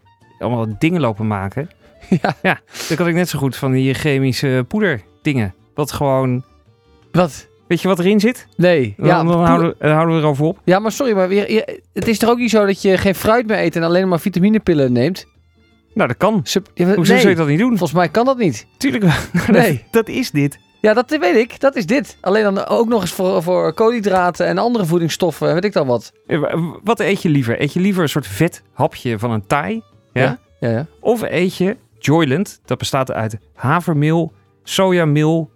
allemaal 0.44 0.76
dingen 0.80 1.02
lopen 1.02 1.28
maken. 1.28 1.70
Ja. 2.22 2.36
ja, 2.42 2.60
dan 2.88 2.98
kan 2.98 3.08
ik 3.08 3.14
net 3.14 3.30
zo 3.30 3.40
goed 3.40 3.56
van 3.56 3.72
die 3.72 3.94
chemische 3.94 4.66
poeder 4.68 5.02
dingen. 5.22 5.54
Wat 5.76 5.92
gewoon, 5.92 6.44
Wat? 7.12 7.48
weet 7.68 7.82
je 7.82 7.88
wat 7.88 8.00
erin 8.00 8.20
zit? 8.20 8.48
Nee. 8.58 8.94
Dan, 8.98 9.08
Ja, 9.08 9.24
dan 9.24 9.46
houden, 9.46 9.76
dan 9.80 9.92
houden 9.92 10.16
we 10.16 10.22
erover 10.22 10.46
op. 10.46 10.60
ja, 10.64 10.80
maar 10.80 10.92
sorry, 10.92 11.14
maar 11.16 11.28
weer, 11.28 11.52
je- 11.52 11.82
het 11.94 12.08
is 12.08 12.18
toch 12.20 12.30
ook 12.30 12.38
niet 12.38 12.50
zo 12.50 12.66
dat 12.66 12.82
je 12.82 12.98
geen 12.98 13.16
fruit 13.16 13.48
meer 13.48 13.58
eet 13.60 13.76
en 13.76 13.84
alleen 13.84 14.08
maar 14.08 14.20
vitaminepillen 14.20 14.92
neemt? 14.92 15.26
Nou, 15.94 16.08
dat 16.08 16.18
kan. 16.18 16.42
Ja, 16.74 16.86
Hoezo 16.96 17.12
nee, 17.14 17.22
zou 17.22 17.30
je 17.30 17.36
dat 17.36 17.48
niet 17.48 17.60
doen? 17.60 17.68
volgens 17.70 17.94
mij 17.94 18.10
kan 18.10 18.26
dat 18.26 18.38
niet. 18.38 18.68
Tuurlijk 18.78 19.04
wel. 19.04 19.14
Nou, 19.48 19.52
Nee. 19.52 19.72
dat, 19.92 20.06
dat 20.06 20.16
is 20.16 20.32
dit. 20.32 20.60
Ja, 20.82 20.94
dat 20.94 21.10
weet 21.20 21.36
ik. 21.36 21.60
Dat 21.60 21.76
is 21.76 21.86
dit. 21.86 22.18
Alleen 22.22 22.44
dan 22.44 22.66
ook 22.66 22.88
nog 22.88 23.02
eens 23.02 23.12
voor, 23.12 23.44
voor 23.44 23.74
koolhydraten 23.74 24.46
en 24.46 24.58
andere 24.58 24.86
voedingsstoffen, 24.86 25.54
weet 25.54 25.64
ik 25.64 25.74
dan 25.74 25.88
wat. 25.88 26.12
Wa- 26.26 26.58
Wat 26.84 27.00
eet 27.00 27.22
je 27.22 27.30
liever? 27.30 27.62
Eet 27.62 27.74
je 27.74 27.80
liever 27.80 28.04
een 28.04 28.10
soort 28.10 28.28
vet 28.28 28.64
hapje 28.74 29.20
van 29.20 29.32
een 29.32 29.48
Thai? 29.48 29.82
Ja? 30.14 30.40
Ja, 30.60 30.70
ja. 30.70 30.88
Of 31.00 31.22
eet 31.22 31.58
je 31.58 31.78
Joyland, 32.00 32.62
dat 32.66 32.78
bestaat 32.78 33.12
uit 33.12 33.38
havermeel, 33.54 34.34
sojameel, 34.64 35.52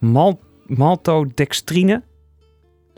mal 0.00 0.40
maltodextrine, 0.66 1.92
Een, 1.92 2.02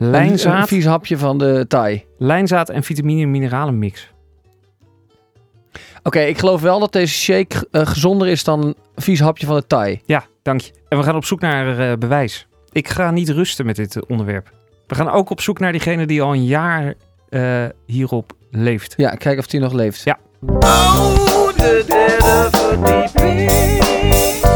een 0.05 0.11
lijnzaad, 0.11 0.67
vies 0.67 0.85
hapje 0.85 1.17
van 1.17 1.37
de 1.37 1.65
Thai. 1.67 2.05
lijnzaad 2.17 2.69
en 2.69 2.83
vitamine 2.83 3.21
en 3.21 3.31
mineralenmix. 3.31 4.11
Oké, 6.03 6.19
ik 6.19 6.37
geloof 6.37 6.61
wel 6.61 6.79
dat 6.79 6.91
deze 6.93 7.13
shake 7.13 7.67
eh, 7.71 7.85
gezonder 7.85 8.27
is 8.27 8.43
dan 8.43 8.63
een 8.65 8.75
vies 8.95 9.19
hapje 9.19 9.45
van 9.45 9.55
de 9.55 9.67
Thai. 9.67 10.01
Ja, 10.05 10.25
dank 10.41 10.61
je. 10.61 10.71
En 10.89 10.97
we 10.97 11.03
gaan 11.03 11.15
op 11.15 11.25
zoek 11.25 11.39
naar 11.39 11.79
eh, 11.91 11.97
bewijs. 11.97 12.47
Ik 12.71 12.87
ga 12.87 13.11
niet 13.11 13.29
rusten 13.29 13.65
met 13.65 13.75
dit 13.75 13.95
eh, 13.95 14.03
onderwerp. 14.07 14.51
We 14.87 14.95
gaan 14.95 15.09
ook 15.09 15.29
op 15.29 15.41
zoek 15.41 15.59
naar 15.59 15.71
diegene 15.71 16.05
die 16.05 16.21
al 16.21 16.33
een 16.33 16.45
jaar 16.45 16.93
hierop 17.85 18.33
leeft. 18.51 18.93
Ja, 18.97 19.09
kijk 19.09 19.39
of 19.39 19.47
die 19.47 19.59
nog 19.59 19.73
leeft. 19.73 20.03
Ja. 20.03 20.19
Oh, 20.41 21.51
the 21.57 21.83
dead 21.85 22.23
of 22.23 22.53
a 22.53 22.77
deep 22.77 23.21
end. 23.21 24.48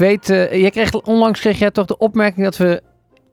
Weet, 0.00 0.30
eh, 0.30 0.52
jij 0.60 0.70
kreeg 0.70 0.92
onlangs 0.92 1.40
kreeg 1.40 1.58
jij 1.58 1.70
toch 1.70 1.86
de 1.86 1.98
opmerking 1.98 2.44
dat 2.44 2.56
we 2.56 2.82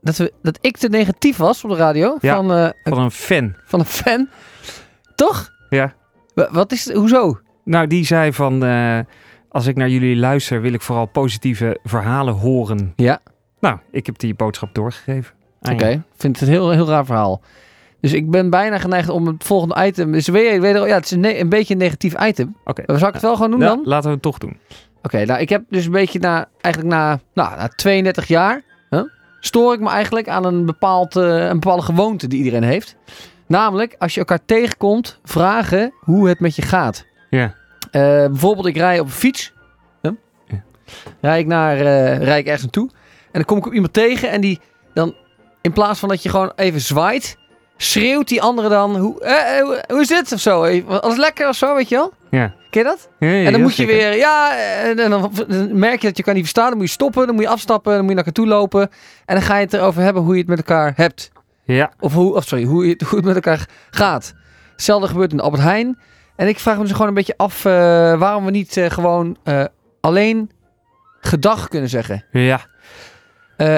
dat 0.00 0.16
we 0.16 0.32
dat 0.42 0.58
ik 0.60 0.76
te 0.76 0.88
negatief 0.88 1.36
was 1.36 1.64
op 1.64 1.70
de 1.70 1.76
radio 1.76 2.16
Ja. 2.20 2.34
van, 2.34 2.52
eh, 2.52 2.68
Van 2.84 2.98
een 2.98 3.10
fan. 3.10 3.54
van 3.64 3.78
een 3.80 3.84
fan. 3.86 4.28
Toch? 5.14 5.50
Ja. 5.68 5.94
Wa- 6.34 6.48
Wat 6.52 6.72
is 6.72 6.92
hoezo? 6.92 7.38
Nou, 7.64 7.86
die 7.86 8.04
zei 8.06 8.32
van... 8.32 8.64
eh, 8.64 8.98
als 9.48 9.66
ik 9.66 9.76
naar 9.76 9.88
jullie 9.88 10.16
luister, 10.16 10.60
wil 10.60 10.72
ik 10.72 10.80
vooral 10.82 11.06
positieve 11.06 11.78
verhalen 11.84 12.34
horen. 12.34 12.92
Ja. 12.96 13.20
Nou, 13.60 13.78
ik 13.90 14.06
heb 14.06 14.18
die 14.18 14.34
boodschap 14.34 14.74
doorgegeven. 14.74 15.34
aan 15.60 15.72
Oké, 15.74 15.88
ik 15.88 16.00
vind 16.16 16.38
het 16.40 16.48
een 16.48 16.54
heel, 16.54 16.70
heel 16.70 16.88
raar 16.88 17.04
verhaal. 17.04 17.40
Dus 18.00 18.12
ik 18.12 18.30
ben 18.30 18.50
bijna 18.50 18.78
geneigd 18.78 19.08
om 19.08 19.26
het 19.26 19.44
volgende 19.44 19.86
item. 19.86 20.12
Dus 20.12 20.28
weet 20.28 20.52
je, 20.52 20.60
weet 20.60 20.74
je, 20.76 20.80
ja, 20.86 20.94
het 20.94 21.04
is 21.04 21.10
een, 21.10 21.40
een 21.40 21.48
beetje 21.48 21.74
een 21.74 21.80
negatief 21.80 22.14
item. 22.26 22.56
Oké. 22.64 22.82
Zal 22.98 23.08
ik 23.08 23.14
het 23.14 23.22
wel 23.22 23.34
gewoon 23.34 23.50
doen 23.50 23.60
Ja, 23.60 23.66
dan? 23.66 23.80
laten 23.84 24.06
we 24.08 24.12
het 24.14 24.22
toch 24.22 24.38
doen. 24.38 24.56
Oké, 25.02 25.24
nou 25.24 25.40
ik 25.40 25.48
heb 25.48 25.62
dus 25.68 25.84
een 25.84 25.92
beetje 25.92 26.18
na, 26.18 26.48
eigenlijk 26.60 26.94
na, 26.94 27.20
nou, 27.34 27.56
na 27.56 27.68
32 27.68 28.26
jaar, 28.28 28.62
hè, 28.90 29.02
stoor 29.40 29.72
ik 29.72 29.80
me 29.80 29.88
eigenlijk 29.88 30.28
aan 30.28 30.44
een, 30.44 30.66
bepaald, 30.66 31.16
eh, 31.16 31.46
een 31.46 31.60
bepaalde 31.60 31.82
gewoonte 31.82 32.26
die 32.26 32.38
iedereen 32.38 32.62
heeft. 32.62 32.96
Namelijk, 33.46 33.94
als 33.98 34.14
je 34.14 34.20
elkaar 34.20 34.44
tegenkomt, 34.44 35.20
vragen 35.24 35.92
hoe 36.00 36.28
het 36.28 36.40
met 36.40 36.56
je 36.56 36.62
gaat. 36.62 37.06
Ja. 37.30 37.54
Eh, 37.90 38.00
bijvoorbeeld, 38.26 38.66
ik 38.66 38.76
rij 38.76 39.00
op 39.00 39.06
een 39.06 39.12
fiets. 39.12 39.52
Ja. 40.02 40.14
Rij 41.20 41.38
ik 41.38 41.46
naar, 41.46 41.76
rij 42.22 42.38
ik 42.38 42.44
ergens 42.44 42.62
naartoe. 42.62 42.90
En 43.24 43.30
dan 43.32 43.44
kom 43.44 43.58
ik 43.58 43.66
op 43.66 43.72
iemand 43.72 43.92
tegen 43.92 44.30
en 44.30 44.40
die 44.40 44.60
dan, 44.94 45.14
in 45.60 45.72
plaats 45.72 45.98
van 45.98 46.08
dat 46.08 46.22
je 46.22 46.28
gewoon 46.28 46.52
even 46.56 46.80
zwaait, 46.80 47.38
schreeuwt 47.76 48.28
die 48.28 48.42
andere 48.42 48.68
dan, 48.68 48.96
hoe, 48.96 49.20
eh, 49.20 49.62
hoe, 49.62 49.84
hoe 49.88 50.00
is 50.00 50.08
dit 50.08 50.32
of 50.32 50.40
zo? 50.40 50.80
Alles 50.86 51.16
lekker 51.16 51.48
of 51.48 51.56
zo, 51.56 51.74
weet 51.74 51.88
je 51.88 51.94
wel? 51.94 52.12
Ja. 52.30 52.54
Ken 52.70 52.82
je 52.82 52.88
dat? 52.88 53.08
Ja, 53.18 53.28
ja, 53.28 53.44
En 53.46 53.52
dan 53.52 53.60
moet 53.60 53.76
je 53.76 53.82
zeker. 53.86 53.94
weer, 53.96 54.16
ja, 54.16 54.56
en 54.82 54.96
dan, 54.96 55.30
merk 55.72 56.00
je 56.00 56.06
dat 56.08 56.16
je 56.16 56.22
kan 56.22 56.32
niet 56.34 56.42
verstaan. 56.42 56.68
Dan 56.68 56.76
moet 56.78 56.86
je 56.86 56.92
stoppen, 56.92 57.26
dan 57.26 57.34
moet 57.34 57.44
je 57.44 57.50
afstappen, 57.50 57.92
dan 57.92 58.00
moet 58.00 58.08
je 58.10 58.14
naar 58.16 58.24
elkaar 58.26 58.44
toe 58.44 58.52
lopen. 58.54 58.90
En 59.24 59.34
dan 59.34 59.42
ga 59.44 59.56
je 59.56 59.64
het 59.64 59.72
erover 59.74 60.02
hebben 60.02 60.22
hoe 60.22 60.32
je 60.32 60.38
het 60.40 60.48
met 60.48 60.58
elkaar 60.58 60.92
hebt. 60.96 61.30
Ja. 61.64 61.92
Of, 62.00 62.12
hoe, 62.12 62.34
of 62.34 62.44
sorry, 62.44 62.64
hoe, 62.64 62.84
je, 62.86 62.90
het- 62.92 63.02
hoe 63.02 63.16
het 63.16 63.24
met 63.26 63.34
elkaar 63.34 63.68
gaat. 63.90 64.34
Hetzelfde 64.72 65.08
gebeurt 65.08 65.30
in 65.30 65.36
de 65.36 65.42
Albert 65.42 65.62
Heijn. 65.62 65.98
En 66.36 66.48
ik 66.48 66.58
vraag 66.58 66.76
me 66.76 66.82
dus 66.82 66.92
gewoon 66.92 67.08
een 67.08 67.14
beetje 67.14 67.36
af 67.36 67.64
eh, 67.64 67.72
waarom 68.18 68.44
we 68.44 68.50
niet 68.50 68.76
eh, 68.76 68.90
gewoon 68.90 69.36
eh, 69.44 69.64
alleen 70.00 70.50
gedag 71.20 71.68
kunnen 71.68 71.88
zeggen. 71.88 72.24
Ja. 72.30 72.60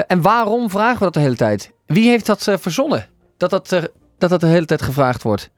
En 0.07 0.21
waarom 0.21 0.69
vragen 0.69 0.97
we 0.97 1.03
dat 1.03 1.13
de 1.13 1.19
hele 1.19 1.35
tijd? 1.35 1.71
Wie 1.85 2.09
heeft 2.09 2.25
dat 2.25 2.47
verzonnen? 2.59 3.07
Dat 3.37 3.49
dat, 3.49 3.69
dat 4.17 4.29
dat 4.29 4.39
de 4.39 4.47
hele 4.47 4.65
tijd 4.65 4.81
gevraagd 4.81 5.23
wordt. 5.23 5.49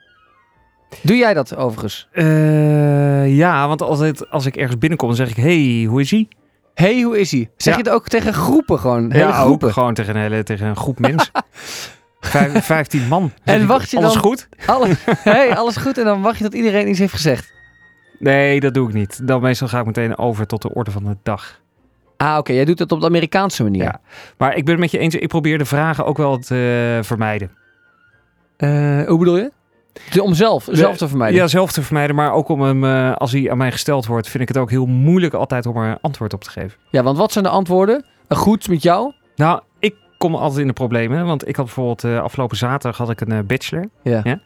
Doe 1.01 1.17
jij 1.17 1.33
dat 1.33 1.55
overigens? 1.55 2.07
Eh, 2.11 3.35
ja, 3.37 3.67
want 3.67 3.81
altijd 3.81 4.29
als 4.29 4.45
ik 4.45 4.55
ergens 4.55 4.77
binnenkom, 4.77 5.07
dan 5.07 5.17
zeg 5.17 5.29
ik... 5.29 5.35
hey, 5.35 5.85
hoe 5.89 6.01
is 6.01 6.11
ie? 6.11 6.27
hey, 6.73 7.01
hoe 7.01 7.19
is 7.19 7.31
hij? 7.31 7.49
Zeg 7.57 7.73
Ja. 7.73 7.79
je 7.79 7.85
het 7.85 7.93
ook 7.95 8.07
tegen 8.07 8.33
groepen 8.33 8.79
gewoon? 8.79 9.11
Hele 9.11 9.25
ja, 9.25 9.31
groepen. 9.41 9.67
ook 9.67 9.73
gewoon 9.73 9.93
tegen 9.93 10.15
een, 10.15 10.21
hele, 10.21 10.43
tegen 10.43 10.67
een 10.67 10.75
groep 10.75 10.99
mensen. 10.99 11.31
Vijf, 12.19 12.65
vijftien 12.65 13.07
man. 13.07 13.31
En 13.43 13.67
wacht 13.67 13.89
je 13.91 13.97
Alles 13.97 14.13
dan- 14.13 14.21
goed? 14.21 14.47
Alle, 14.65 14.87
hey, 15.17 15.55
alles 15.55 15.75
goed 15.77 15.97
en 15.97 16.03
dan 16.05 16.21
wacht 16.21 16.37
je 16.37 16.43
dat 16.43 16.53
iedereen 16.53 16.89
iets 16.89 16.99
heeft 16.99 17.13
gezegd. 17.13 17.53
Nee, 18.19 18.59
dat 18.59 18.73
doe 18.73 18.87
ik 18.87 18.93
niet. 18.93 19.27
Dan 19.27 19.41
meestal 19.41 19.67
ga 19.67 19.79
ik 19.79 19.85
meteen 19.85 20.17
over 20.17 20.47
tot 20.47 20.61
de 20.61 20.73
orde 20.73 20.91
van 20.91 21.03
de 21.03 21.17
dag. 21.23 21.61
Ah, 22.17 22.37
oké. 22.37 22.53
Jij 22.53 22.65
doet 22.65 22.79
het 22.79 22.91
op 22.91 22.99
de 22.99 23.05
Amerikaanse 23.05 23.63
manier. 23.63 23.83
Ja. 23.83 24.01
Maar 24.37 24.55
ik 24.55 24.63
ben 24.63 24.73
het 24.73 24.81
met 24.83 24.91
je 24.91 24.97
eens. 24.97 25.15
Ik 25.15 25.27
probeer 25.27 25.57
de 25.57 25.65
vragen 25.65 26.05
ook 26.05 26.17
wel 26.17 26.37
te 26.37 26.95
eh, 26.97 27.03
vermijden. 27.05 27.51
Eh, 28.57 28.69
hoe 29.07 29.17
bedoel 29.17 29.37
je? 29.37 29.51
Om 30.21 30.33
zelf, 30.33 30.67
zelf 30.71 30.97
te 30.97 31.07
vermijden. 31.07 31.39
Ja, 31.39 31.47
zelf 31.47 31.71
te 31.71 31.81
vermijden. 31.81 32.15
Maar 32.15 32.33
ook 32.33 32.49
om 32.49 32.61
hem, 32.61 32.83
eh, 32.83 33.13
als 33.15 33.31
hij 33.31 33.51
aan 33.51 33.57
mij 33.57 33.71
gesteld 33.71 34.05
wordt, 34.05 34.29
vind 34.29 34.43
ik 34.43 34.47
het 34.47 34.57
ook 34.57 34.69
heel 34.69 34.85
moeilijk 34.85 35.33
altijd 35.33 35.65
om 35.65 35.77
er 35.77 35.97
antwoord 36.01 36.33
op 36.33 36.43
te 36.43 36.49
geven. 36.49 36.77
Ja, 36.89 37.03
want 37.03 37.17
wat 37.17 37.31
zijn 37.31 37.43
de 37.43 37.49
antwoorden? 37.49 38.05
Goed 38.29 38.67
met 38.67 38.83
jou? 38.83 39.13
Nou, 39.35 39.61
ik 39.79 39.95
kom 40.17 40.35
altijd 40.35 40.61
in 40.61 40.67
de 40.67 40.73
problemen. 40.73 41.25
Want 41.25 41.47
ik 41.47 41.55
had 41.55 41.65
bijvoorbeeld 41.65 42.03
eh, 42.03 42.21
afgelopen 42.21 42.57
zaterdag 42.57 42.97
had 42.97 43.09
ik 43.09 43.21
een 43.21 43.31
eh, 43.31 43.39
bachelor. 43.39 43.85
Ja. 44.03 44.39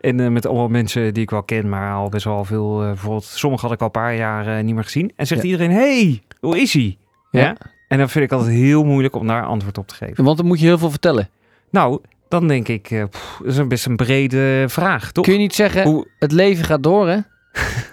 En 0.00 0.32
met 0.32 0.46
allemaal 0.46 0.68
mensen 0.68 1.14
die 1.14 1.22
ik 1.22 1.30
wel 1.30 1.42
ken, 1.42 1.68
maar 1.68 1.94
al 1.94 2.08
best 2.08 2.24
wel 2.24 2.44
veel. 2.44 2.78
bijvoorbeeld, 2.78 3.24
sommigen 3.24 3.66
had 3.68 3.74
ik 3.76 3.80
al 3.80 3.86
een 3.86 3.92
paar 4.02 4.14
jaar 4.16 4.62
niet 4.64 4.74
meer 4.74 4.84
gezien. 4.84 5.12
En 5.16 5.26
zegt 5.26 5.42
Ja. 5.42 5.46
iedereen: 5.48 5.70
hey, 5.72 6.22
hoe 6.40 6.60
is 6.60 6.72
hij? 6.72 6.96
Ja. 7.30 7.56
En 7.88 7.98
dan 7.98 8.08
vind 8.08 8.24
ik 8.24 8.32
altijd 8.32 8.54
heel 8.54 8.84
moeilijk 8.84 9.16
om 9.16 9.26
daar 9.26 9.44
antwoord 9.44 9.78
op 9.78 9.88
te 9.88 9.94
geven. 9.94 10.24
Want 10.24 10.36
dan 10.36 10.46
moet 10.46 10.60
je 10.60 10.66
heel 10.66 10.78
veel 10.78 10.90
vertellen. 10.90 11.28
Nou, 11.70 12.00
dan 12.40 12.48
denk 12.48 12.68
ik, 12.68 12.90
eh, 12.90 13.04
pff, 13.10 13.36
dat 13.38 13.46
is 13.52 13.56
een 13.56 13.68
best 13.68 13.86
een 13.86 13.96
brede 13.96 14.64
vraag, 14.68 15.12
toch? 15.12 15.24
Kun 15.24 15.32
je 15.32 15.38
niet 15.40 15.54
zeggen, 15.54 15.82
Hoe, 15.82 16.06
het 16.18 16.32
leven 16.32 16.64
gaat 16.64 16.82
door, 16.82 17.08
hè? 17.08 17.16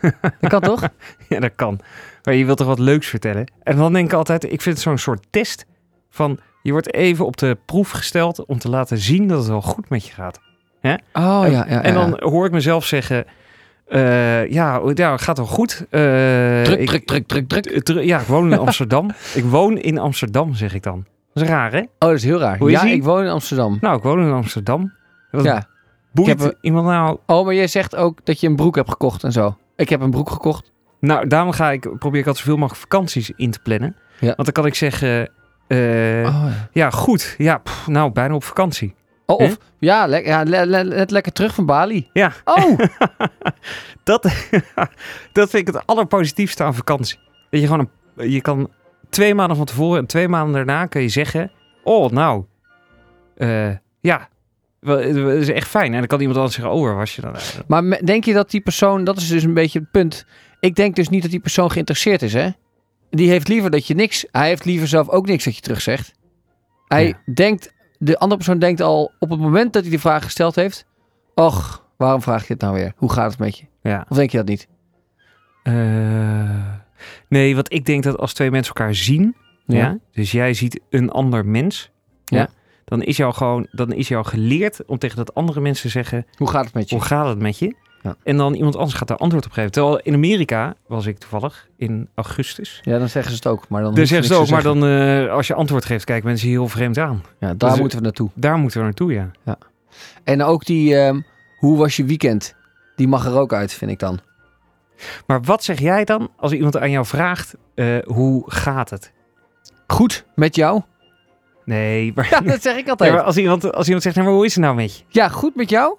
Dat 0.41 0.49
kan 0.49 0.61
toch? 0.61 0.87
ja, 1.29 1.39
dat 1.39 1.51
kan. 1.55 1.79
Maar 2.23 2.33
je 2.33 2.45
wilt 2.45 2.57
toch 2.57 2.67
wat 2.67 2.79
leuks 2.79 3.07
vertellen? 3.07 3.51
En 3.63 3.77
dan 3.77 3.93
denk 3.93 4.05
ik 4.07 4.13
altijd, 4.13 4.43
ik 4.43 4.61
vind 4.61 4.75
het 4.75 4.79
zo'n 4.83 4.97
soort 4.97 5.25
test 5.29 5.65
van... 6.09 6.39
Je 6.63 6.71
wordt 6.71 6.93
even 6.93 7.25
op 7.25 7.37
de 7.37 7.57
proef 7.65 7.89
gesteld 7.89 8.45
om 8.45 8.59
te 8.59 8.69
laten 8.69 8.97
zien 8.97 9.27
dat 9.27 9.37
het 9.37 9.47
wel 9.47 9.61
goed 9.61 9.89
met 9.89 10.05
je 10.05 10.13
gaat. 10.13 10.39
Oh, 10.83 10.91
ja, 11.13 11.45
ja, 11.45 11.65
ja. 11.69 11.81
En 11.83 11.93
dan 11.93 12.17
hoor 12.19 12.45
ik 12.45 12.51
mezelf 12.51 12.85
zeggen... 12.85 13.25
eh, 13.87 14.49
ja, 14.51 14.81
ja, 14.93 15.11
het 15.11 15.21
gaat 15.21 15.37
wel 15.37 15.45
goed. 15.45 15.85
Eh, 15.89 16.01
Druk, 16.61 16.79
ik- 16.79 16.87
druk, 16.89 17.05
druk, 17.05 17.27
druk, 17.27 17.47
druk. 17.49 17.83
dru- 17.83 17.99
Ja, 18.01 18.19
ik 18.19 18.27
woon 18.27 18.51
in 18.53 18.59
Amsterdam. 18.59 19.09
ik 19.33 19.43
woon 19.43 19.77
in 19.77 19.97
Amsterdam, 19.97 20.53
zeg 20.55 20.73
ik 20.73 20.83
dan. 20.83 21.05
Dat 21.33 21.43
is 21.43 21.49
raar, 21.49 21.71
hè? 21.71 21.79
Oh, 21.79 21.85
dat 21.99 22.11
is 22.11 22.23
heel 22.23 22.39
raar. 22.39 22.57
Hoe 22.57 22.71
is 22.71 22.81
ja, 22.81 22.87
ik 22.87 23.03
woon 23.03 23.23
in 23.23 23.29
Amsterdam. 23.29 23.77
Nou, 23.81 23.97
ik 23.97 24.03
woon 24.03 24.19
in 24.25 24.31
Amsterdam. 24.31 24.93
Ja. 25.31 25.67
boeit 26.11 26.27
Ik 26.29 26.37
heb 26.39 26.47
een- 26.51 26.57
iemand 26.61 26.85
nou... 26.87 27.17
Oh, 27.25 27.45
maar 27.45 27.53
jij 27.53 27.67
zegt 27.67 27.95
ook 27.95 28.25
dat 28.25 28.39
je 28.39 28.47
een 28.47 28.55
broek 28.55 28.75
hebt 28.75 28.89
gekocht 28.89 29.23
en 29.23 29.31
zo. 29.31 29.57
Ik 29.75 29.89
heb 29.89 30.01
een 30.01 30.11
broek 30.11 30.29
gekocht. 30.29 30.71
Nou, 30.99 31.27
daarom 31.27 31.51
ga 31.51 31.71
ik, 31.71 31.81
probeer 31.81 32.19
ik 32.19 32.27
altijd 32.27 32.37
zoveel 32.45 32.57
mogelijk 32.57 32.81
vakanties 32.81 33.31
in 33.35 33.51
te 33.51 33.59
plannen. 33.59 33.95
Ja. 34.19 34.25
Want 34.25 34.43
dan 34.43 34.51
kan 34.51 34.65
ik 34.65 34.75
zeggen... 34.75 35.29
eh, 35.67 35.77
Oh, 36.25 36.45
ja. 36.71 36.89
Goed. 36.89 37.35
Ja, 37.37 37.57
pff, 37.57 37.87
nou, 37.87 38.11
bijna 38.11 38.33
op 38.35 38.43
vakantie. 38.43 38.95
Oh, 39.25 39.39
of, 39.39 39.57
ja, 39.79 40.05
le 40.07 40.17
ja 40.25 40.43
le- 40.43 40.65
le- 40.65 40.83
net 40.83 41.11
lekker 41.11 41.31
terug 41.31 41.53
van 41.55 41.65
Bali. 41.65 42.09
Ja. 42.13 42.31
Oh, 42.45 42.79
Dat, 44.03 44.23
dat 45.33 45.49
vind 45.49 45.67
ik 45.67 45.73
het 45.73 45.85
allerpositiefste 45.87 46.63
aan 46.63 46.75
vakantie. 46.75 47.19
Dat 47.49 47.59
je 47.59 47.67
gewoon 47.67 47.89
een, 48.15 48.31
je 48.31 48.41
kan 48.41 48.69
twee 49.11 49.35
maanden 49.35 49.57
van 49.57 49.65
tevoren 49.65 49.99
en 49.99 50.05
twee 50.05 50.27
maanden 50.27 50.53
daarna 50.53 50.85
kun 50.85 51.01
je 51.01 51.09
zeggen... 51.09 51.51
Oh, 51.83 52.11
nou, 52.11 52.43
eh, 53.37 53.69
ja, 53.99 54.29
wel, 54.79 54.97
het 54.97 55.15
is 55.41 55.49
echt 55.49 55.67
fijn. 55.67 55.91
En 55.93 55.97
dan 55.99 56.07
kan 56.07 56.19
iemand 56.19 56.37
anders 56.37 56.55
zeggen, 56.55 56.73
oh, 56.73 56.83
waar 56.83 56.95
was 56.95 57.15
je 57.15 57.21
dan? 57.21 57.33
eigenlijk? 57.35 57.67
maar 57.69 57.99
denk 58.05 58.23
je 58.23 58.33
dat 58.33 58.51
die 58.51 58.61
persoon, 58.61 59.03
dat 59.03 59.17
is 59.17 59.27
dus 59.27 59.43
een 59.43 59.53
beetje 59.53 59.79
het 59.79 59.91
punt. 59.91 60.25
Ik 60.59 60.75
denk 60.75 60.95
dus 60.95 61.09
niet 61.09 61.21
dat 61.21 61.31
die 61.31 61.39
persoon 61.39 61.71
geïnteresseerd 61.71 62.21
is, 62.21 62.33
hè? 62.33 62.49
Die 63.09 63.29
heeft 63.29 63.47
liever 63.47 63.69
dat 63.71 63.87
je 63.87 63.93
niks, 63.93 64.25
hij 64.31 64.47
heeft 64.47 64.65
liever 64.65 64.87
zelf 64.87 65.09
ook 65.09 65.25
niks 65.27 65.43
dat 65.43 65.55
je 65.55 65.61
terugzegt. 65.61 66.13
Hij 66.87 67.07
Ja. 67.07 67.33
denkt, 67.33 67.73
de 67.97 68.17
andere 68.17 68.35
persoon 68.37 68.59
denkt 68.59 68.81
al 68.81 69.11
op 69.19 69.29
het 69.29 69.39
moment 69.39 69.73
dat 69.73 69.81
hij 69.81 69.91
de 69.91 69.99
vraag 69.99 70.23
gesteld 70.23 70.55
heeft. 70.55 70.85
Och, 71.35 71.85
waarom 71.97 72.21
vraag 72.21 72.47
je 72.47 72.53
het 72.53 72.61
nou 72.61 72.73
weer? 72.73 72.93
Hoe 72.95 73.11
gaat 73.11 73.31
het 73.31 73.39
met 73.39 73.57
je? 73.57 73.65
Ja. 73.81 74.05
Of 74.09 74.17
denk 74.17 74.31
je 74.31 74.37
dat 74.37 74.47
niet? 74.47 74.67
Eh, 75.63 75.73
nee, 77.29 77.55
want 77.55 77.73
ik 77.73 77.85
denk 77.85 78.03
dat 78.03 78.17
als 78.17 78.33
twee 78.33 78.51
mensen 78.51 78.73
elkaar 78.75 78.95
zien... 78.95 79.35
Ja. 79.65 79.97
Dus 80.11 80.31
jij 80.31 80.53
ziet 80.53 80.79
een 80.89 81.09
ander 81.09 81.45
mens. 81.45 81.91
Ja. 82.25 82.37
Ja. 82.37 82.49
Dan 82.85 83.01
is 83.03 83.17
jou 83.17 83.33
gewoon, 83.33 83.67
dan 83.71 83.93
is 83.93 84.07
jou 84.07 84.25
geleerd 84.25 84.85
om 84.85 84.97
tegen 84.97 85.17
dat 85.17 85.33
andere 85.33 85.61
mensen 85.61 85.83
te 85.83 85.89
zeggen: 85.89 86.25
Hoe 86.35 86.49
gaat 86.49 86.65
het 86.65 86.73
met 86.73 86.89
je? 86.89 86.95
hoe 86.95 87.05
gaat 87.05 87.27
het 87.27 87.39
met 87.39 87.59
je? 87.59 87.75
Ja. 88.01 88.15
En 88.23 88.37
dan 88.37 88.53
iemand 88.53 88.75
anders 88.75 88.93
gaat 88.97 89.07
daar 89.07 89.17
antwoord 89.17 89.45
op 89.45 89.51
geven. 89.51 89.71
Terwijl 89.71 89.99
in 89.99 90.13
Amerika 90.13 90.75
was 90.87 91.05
ik 91.05 91.17
toevallig 91.17 91.67
in 91.77 92.09
augustus. 92.15 92.79
Ja, 92.83 92.97
dan 92.99 93.09
zeggen 93.09 93.31
ze 93.31 93.37
het 93.37 93.47
ook. 93.47 93.69
Maar 93.69 93.81
dan 93.81 93.93
je 93.93 94.05
zeggen 94.05 94.27
ze 94.27 94.33
ook, 94.33 94.39
niks 94.39 94.51
maar 94.51 94.63
dan 94.63 94.85
eh, 94.85 95.31
als 95.31 95.47
je 95.47 95.53
antwoord 95.53 95.85
geeft, 95.85 96.05
kijken 96.05 96.27
mensen 96.27 96.49
heel 96.49 96.67
vreemd 96.67 96.97
aan. 96.97 97.23
Ja, 97.39 97.53
daar 97.53 97.69
Dus- 97.69 97.79
moeten 97.79 97.97
we 97.97 98.03
naartoe. 98.03 98.29
Daar 98.33 98.57
moeten 98.57 98.77
we 98.79 98.85
naartoe, 98.85 99.13
ja. 99.13 99.31
En 100.23 100.43
ook 100.43 100.65
die, 100.65 100.95
ehm, 100.97 101.21
hoe 101.57 101.77
was 101.77 101.95
je 101.95 102.03
weekend? 102.03 102.55
Die 102.95 103.07
mag 103.07 103.25
er 103.25 103.37
ook 103.37 103.53
uit, 103.53 103.73
vind 103.73 103.91
ik 103.91 103.99
dan. 103.99 104.19
Maar 105.27 105.41
wat 105.41 105.63
zeg 105.63 105.79
jij 105.79 106.03
dan 106.05 106.29
als 106.37 106.51
iemand 106.51 106.77
aan 106.77 106.91
jou 106.91 107.05
vraagt: 107.05 107.53
eh, 107.75 107.97
hoe 108.03 108.43
gaat 108.51 108.89
het? 108.89 109.11
Goed, 109.87 110.25
met 110.35 110.55
jou? 110.55 110.81
Nee, 111.65 112.11
maar, 112.15 112.27
Ja, 112.29 112.39
dat 112.39 112.61
zeg 112.61 112.71
ik 112.75 112.79
Nee, 112.81 112.89
altijd. 112.89 113.11
maar 113.11 113.21
als, 113.21 113.37
iemand, 113.37 113.73
als 113.73 113.85
iemand 113.85 114.03
zegt: 114.03 114.15
nou, 114.15 114.27
maar 114.27 114.35
hoe 114.35 114.45
is 114.45 114.55
het 114.55 114.63
nou 114.63 114.75
met 114.75 114.97
je? 114.97 115.03
Ja, 115.07 115.27
goed 115.29 115.55
met 115.55 115.69
jou? 115.69 115.97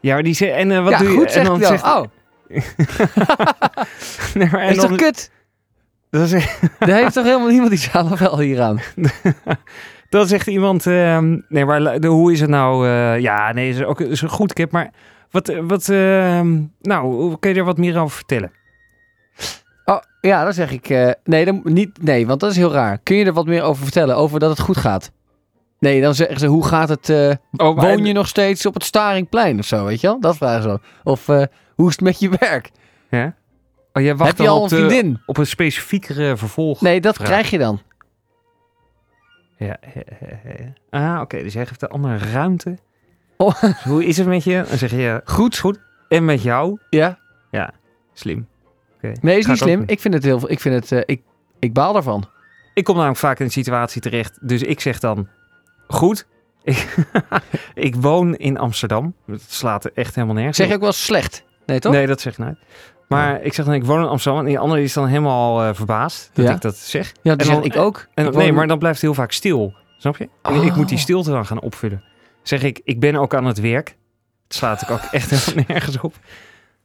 Ja, 0.00 0.14
maar 0.14 0.22
die 0.22 0.34
zegt: 0.34 0.52
en 0.56 0.70
eh, 0.70 0.82
wat 0.82 0.90
ja, 0.92 0.98
doe 0.98 1.08
je? 1.08 1.14
goed 1.14 1.30
en 1.32 1.44
dan 1.44 1.60
zegt, 1.60 1.84
Oh, 1.84 2.02
nee, 4.34 4.48
maar, 4.52 4.70
is 4.70 4.76
toch 4.76 4.96
kut? 4.96 5.30
dan, 6.10 6.26
zegt, 6.26 6.60
Er 6.78 6.94
heeft 6.94 7.12
toch 7.12 7.24
helemaal 7.24 7.48
niemand 7.48 7.72
iets 7.72 7.92
aan 7.92 8.16
wel 8.16 8.38
hieraan? 8.48 8.80
dan 10.08 10.26
zegt 10.26 10.46
iemand: 10.46 10.86
ehm, 10.86 11.38
nee, 11.48 11.64
maar 11.64 12.04
hoe 12.06 12.32
is 12.32 12.40
het 12.40 12.50
nou? 12.50 12.86
eh, 12.88 13.18
ja, 13.18 13.52
nee, 13.52 13.68
is 13.68 13.82
ook 13.82 14.00
is 14.00 14.20
goed, 14.20 14.52
Kip, 14.52 14.70
maar 14.72 14.90
wat, 15.30 15.48
eh, 15.48 15.60
wat 15.62 15.88
ehm, 15.88 16.62
nou, 16.80 17.36
kun 17.38 17.50
je 17.52 17.56
er 17.58 17.64
wat 17.64 17.78
meer 17.78 17.98
over 18.00 18.16
vertellen? 18.16 18.52
Oh, 19.84 19.98
ja, 20.20 20.44
dan 20.44 20.52
zeg 20.52 20.70
ik... 20.72 20.88
eh, 20.88 21.10
nee, 21.24 21.44
dan, 21.44 21.60
niet, 21.64 22.02
nee, 22.02 22.26
want 22.26 22.40
dat 22.40 22.50
is 22.50 22.56
heel 22.56 22.72
raar. 22.72 22.98
Kun 22.98 23.16
je 23.16 23.24
er 23.24 23.32
wat 23.32 23.46
meer 23.46 23.62
over 23.62 23.82
vertellen? 23.82 24.16
Over 24.16 24.38
dat 24.40 24.50
het 24.50 24.60
goed 24.60 24.76
gaat? 24.76 25.12
Nee, 25.78 26.00
dan 26.00 26.14
zeggen 26.14 26.38
ze, 26.38 26.46
hoe 26.46 26.66
gaat 26.66 26.88
het... 26.88 27.08
eh, 27.08 27.30
Oh, 27.56 27.80
woon 27.80 28.04
je 28.04 28.12
nog 28.12 28.28
steeds 28.28 28.66
op 28.66 28.74
het 28.74 28.84
Staringplein 28.84 29.58
of 29.58 29.64
zo, 29.64 29.84
weet 29.84 30.00
je 30.00 30.06
wel? 30.06 30.20
Dat 30.20 30.36
vragen 30.36 30.62
ze. 30.62 30.80
Of 31.04 31.26
hoe 31.74 31.88
is 31.88 31.92
het 31.92 32.00
met 32.00 32.20
je 32.20 32.28
werk? 32.38 32.70
Ja? 33.10 33.34
Oh, 33.92 34.02
jij 34.02 34.16
wacht 34.16 34.30
Heb 34.30 34.38
je 34.38 34.48
al 34.48 34.56
op, 34.62 34.62
een 34.62 34.68
de- 34.68 34.88
vriendin? 34.88 35.20
op 35.26 35.36
een 35.36 35.46
specifiekere 35.46 36.36
vervolg. 36.36 36.80
Nee, 36.80 37.00
dat 37.00 37.14
vraag. 37.14 37.28
krijg 37.28 37.50
je 37.50 37.58
dan. 37.58 37.80
Ja. 39.56 39.78
Ah, 40.90 41.20
oké. 41.20 41.42
Dus 41.42 41.52
jij 41.52 41.66
geeft 41.66 41.80
de 41.80 41.88
andere 41.88 42.16
ruimte. 42.18 42.78
Oh. 43.40 43.60
Dus 43.62 43.82
hoe 43.82 44.04
is 44.04 44.16
het 44.16 44.26
met 44.26 44.44
je? 44.44 44.64
Dan 44.68 44.78
zeg 44.78 44.90
je 44.90 45.20
Goed. 45.24 45.58
goed. 45.58 45.78
En 46.08 46.24
met 46.24 46.42
jou? 46.42 46.78
Ja. 46.90 47.18
Slim. 48.12 48.48
Oké. 48.96 49.12
Nee, 49.20 49.38
is 49.38 49.46
niet 49.46 49.56
slim. 49.58 49.82
Ik 49.86 50.00
vind 50.00 50.14
het 50.14 50.22
heel. 50.22 50.50
Ik 50.50 50.60
vind 50.60 50.74
het. 50.74 50.92
eh, 50.92 51.02
ik, 51.06 51.22
ik 51.58 51.72
baal 51.72 51.92
daarvan. 51.92 52.24
Ik 52.74 52.84
kom 52.84 52.94
namelijk 52.94 53.18
vaak 53.18 53.38
in 53.38 53.44
een 53.44 53.50
situatie 53.50 54.00
terecht. 54.00 54.38
Dus 54.48 54.62
ik 54.62 54.80
zeg 54.80 54.98
dan, 54.98 55.28
goed. 55.88 56.26
Ik, 56.62 56.94
ik 57.74 57.94
woon 57.96 58.36
in 58.36 58.58
Amsterdam. 58.58 59.14
Dat 59.26 59.40
slaat 59.48 59.84
er 59.84 59.90
echt 59.94 60.14
helemaal 60.14 60.34
nergens 60.36 60.56
Zeg 60.56 60.68
je 60.68 60.74
ook 60.74 60.80
wel 60.80 60.92
slecht? 60.92 61.44
Nee, 61.66 61.78
toch? 61.78 61.92
Nee, 61.92 62.06
dat 62.06 62.20
zeg 62.20 62.32
ik 62.32 62.38
nooit. 62.38 62.58
Maar 63.08 63.42
ik 63.42 63.52
zeg 63.54 63.64
dan, 63.64 63.74
ik 63.74 63.84
woon 63.84 64.00
in 64.00 64.08
Amsterdam. 64.08 64.40
En 64.40 64.46
die 64.46 64.58
andere 64.58 64.82
is 64.82 64.92
dan 64.92 65.06
helemaal 65.06 65.62
eh, 65.62 65.74
verbaasd 65.74 66.30
dat 66.32 66.44
Ja. 66.46 66.54
ik 66.54 66.60
dat 66.60 66.76
zeg. 66.76 67.12
Ja, 67.22 67.36
dat 67.36 67.46
En 67.48 67.54
zeg 67.54 67.64
ik 67.64 67.76
ook. 67.76 68.06
En, 68.14 68.26
Ik 68.26 68.34
nee, 68.34 68.52
maar 68.52 68.66
dan 68.66 68.78
blijft 68.78 68.96
het 69.00 69.04
heel 69.06 69.14
vaak 69.22 69.32
stil. 69.32 69.74
Snap 69.98 70.16
je? 70.16 70.28
Ik 70.62 70.74
moet 70.74 70.88
die 70.88 70.98
stilte 70.98 71.30
dan 71.30 71.46
gaan 71.46 71.60
opvullen. 71.60 72.02
Zeg 72.50 72.62
ik, 72.62 72.80
ik 72.84 73.00
ben 73.00 73.16
ook 73.16 73.34
aan 73.34 73.44
het 73.44 73.60
werk. 73.60 73.96
Het 74.44 74.54
slaat 74.56 74.82
ik 74.82 74.90
ook 74.90 75.00
echt 75.10 75.30
helemaal 75.44 75.64
nergens 75.68 76.00
op. 76.00 76.14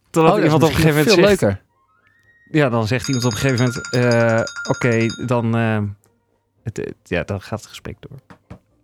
Totdat 0.09 0.37
Oh, 0.37 0.43
iemand 0.43 0.63
op 0.63 0.69
een 0.69 0.75
gegeven 0.75 1.03
veel 1.03 1.15
moment 1.15 1.29
zegt... 1.39 1.41
leuker. 1.41 1.61
Ja, 2.51 2.69
dan 2.69 2.87
zegt 2.87 3.07
iemand 3.07 3.25
op 3.25 3.31
een 3.31 3.37
gegeven 3.37 3.65
moment... 3.65 3.91
eh, 3.93 4.41
Oké, 4.69 5.05
dan, 5.25 5.55
eh, 5.55 5.79
het, 6.63 6.77
het- 6.77 6.93
ja, 7.03 7.23
dan 7.23 7.41
gaat 7.41 7.59
het 7.59 7.67
gesprek 7.67 7.95
door. 7.99 8.17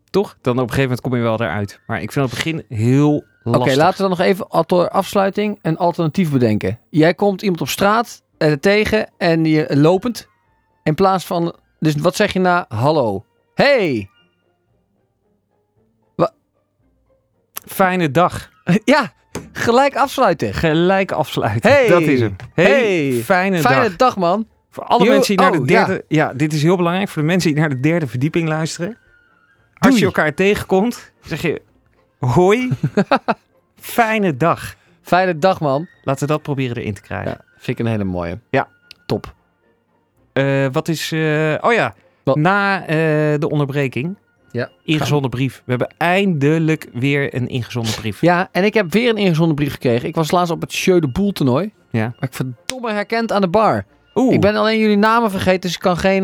Toch? 0.10 0.38
Dan 0.42 0.54
op 0.54 0.60
een 0.60 0.64
gegeven 0.70 0.82
moment 0.84 1.02
kom 1.02 1.16
je 1.16 1.22
wel 1.22 1.42
eruit. 1.42 1.80
Maar 1.88 2.02
ik 2.02 2.12
vind 2.12 2.26
het 2.26 2.34
begin 2.36 2.66
heel 2.78 3.24
Oké, 3.44 3.76
laten 3.76 3.96
we 4.04 4.08
dan 4.10 4.10
nog 4.10 4.20
even 4.20 4.66
ter 4.66 4.90
afsluiting 4.90 5.60
een 5.62 5.78
alternatief 5.78 6.32
bedenken. 6.32 6.80
Jij 6.90 7.14
komt 7.14 7.42
iemand 7.42 7.62
op 7.62 7.68
straat 7.68 8.22
eh, 8.38 8.52
tegen 8.52 9.10
en 9.18 9.46
je 9.46 9.78
lopend. 9.78 10.28
In 10.84 10.96
plaats 10.96 11.26
van. 11.26 11.56
Dus 11.80 11.96
wat 11.96 12.16
zeg 12.16 12.34
je 12.34 12.40
na 12.40 12.66
hallo? 12.68 13.26
Hey! 13.54 14.10
Fijne 17.74 18.12
dag. 18.12 18.50
Ja, 18.84 19.14
gelijk 19.52 19.96
afsluiten. 19.96 20.54
Gelijk 20.54 21.12
afsluiten. 21.12 21.72
Hey. 21.72 21.88
Dat 21.88 22.02
is 22.02 22.20
hem. 22.20 22.36
Hey, 22.54 22.66
Hey. 22.66 23.12
fijne, 23.24 23.58
Fijne 23.60 23.88
dag. 23.88 23.96
dag, 23.96 24.18
man. 24.18 24.48
Voor 24.70 24.84
alle 24.84 25.06
Yo, 25.06 25.12
mensen 25.12 25.36
die 25.36 25.46
naar 25.46 25.52
de 25.56 25.60
oh, 25.60 25.68
derde... 25.68 26.06
Ja. 26.08 26.34
dit 26.34 26.54
is 26.54 26.64
heel 26.64 26.78
belangrijk. 26.78 27.10
Voor 27.10 27.22
de 27.22 27.28
mensen 27.28 27.52
die 27.52 27.60
naar 27.60 27.70
de 27.70 27.80
derde 27.80 28.08
verdieping 28.08 28.48
luisteren. 28.48 28.98
Als 29.78 30.00
je 30.00 30.06
elkaar 30.06 30.34
tegenkomt, 30.34 31.12
zeg 31.22 31.42
je... 31.42 31.62
Hoi. 32.20 32.70
Fijne 33.80 34.38
dag. 34.38 34.76
Fijne 35.02 35.38
dag, 35.38 35.60
man. 35.60 35.88
Laten 36.04 36.28
we 36.28 36.34
dat 36.34 36.42
proberen 36.42 36.78
erin 36.78 36.94
te 36.94 37.02
krijgen. 37.02 37.32
Ja, 37.32 37.38
vind 37.58 37.80
ik 37.80 37.86
een 37.86 37.92
hele 37.92 38.04
mooie. 38.04 38.40
Ja. 38.50 38.68
Top. 39.06 39.34
Eh, 40.34 40.66
wat 40.72 40.88
is... 40.88 41.12
eh, 41.12 41.54
oh 41.62 41.74
ja. 41.74 41.94
Wat? 42.24 42.36
Na 42.36 42.82
eh, 42.82 42.88
de 43.40 43.48
onderbreking. 43.50 44.18
Ja. 44.52 44.70
Ingezonden 44.84 45.30
brief. 45.30 45.62
We 45.66 45.70
hebben 45.70 45.94
eindelijk 45.98 46.88
weer 46.94 47.36
een 47.36 47.48
ingezonden 47.48 47.94
brief. 47.94 48.22
Ja, 48.22 48.50
en 48.52 48.64
ik 48.64 48.74
heb 48.74 48.92
weer 48.94 49.10
een 49.10 49.18
ingezonden 49.18 49.56
brief 49.56 49.72
gekregen. 49.72 50.08
Ik 50.08 50.16
was 50.16 50.32
laatst 50.32 50.52
op 50.52 50.62
het 50.62 50.76
Jeu 50.76 51.00
de 51.00 51.08
Boel 51.08 51.32
toernooi. 51.32 51.72
Ja. 51.92 52.02
Maar 52.20 52.30
ik 52.30 52.34
verdomme 52.34 52.92
herkend 52.92 53.32
aan 53.32 53.42
de 53.42 53.48
bar. 53.48 53.86
Oeh. 54.16 54.34
Ik 54.34 54.42
ben 54.42 54.56
alleen 54.56 54.80
jullie 54.80 54.98
namen 54.98 55.32
vergeten, 55.32 55.62
dus 55.62 55.74
ik 55.74 55.80
kan 55.80 55.98
geen... 55.98 56.24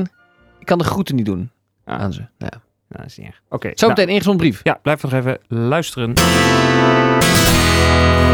Ik 0.59 0.65
kan 0.65 0.77
de 0.77 0.83
groeten 0.83 1.15
niet 1.15 1.25
doen 1.25 1.51
Ah. 1.85 1.99
aan 1.99 2.13
ze. 2.13 2.19
Nou 2.19 2.51
ja. 2.53 2.61
Nou, 2.89 3.01
dat 3.01 3.05
is 3.05 3.17
niet 3.17 3.27
erg. 3.27 3.41
Oké. 3.49 3.71
Zometeen 3.73 4.05
nou, 4.05 4.17
ingezonden 4.17 4.47
brief. 4.47 4.59
ja, 4.63 4.79
blijf 4.81 5.01
nog 5.01 5.13
even 5.13 5.37
luisteren. 5.47 6.13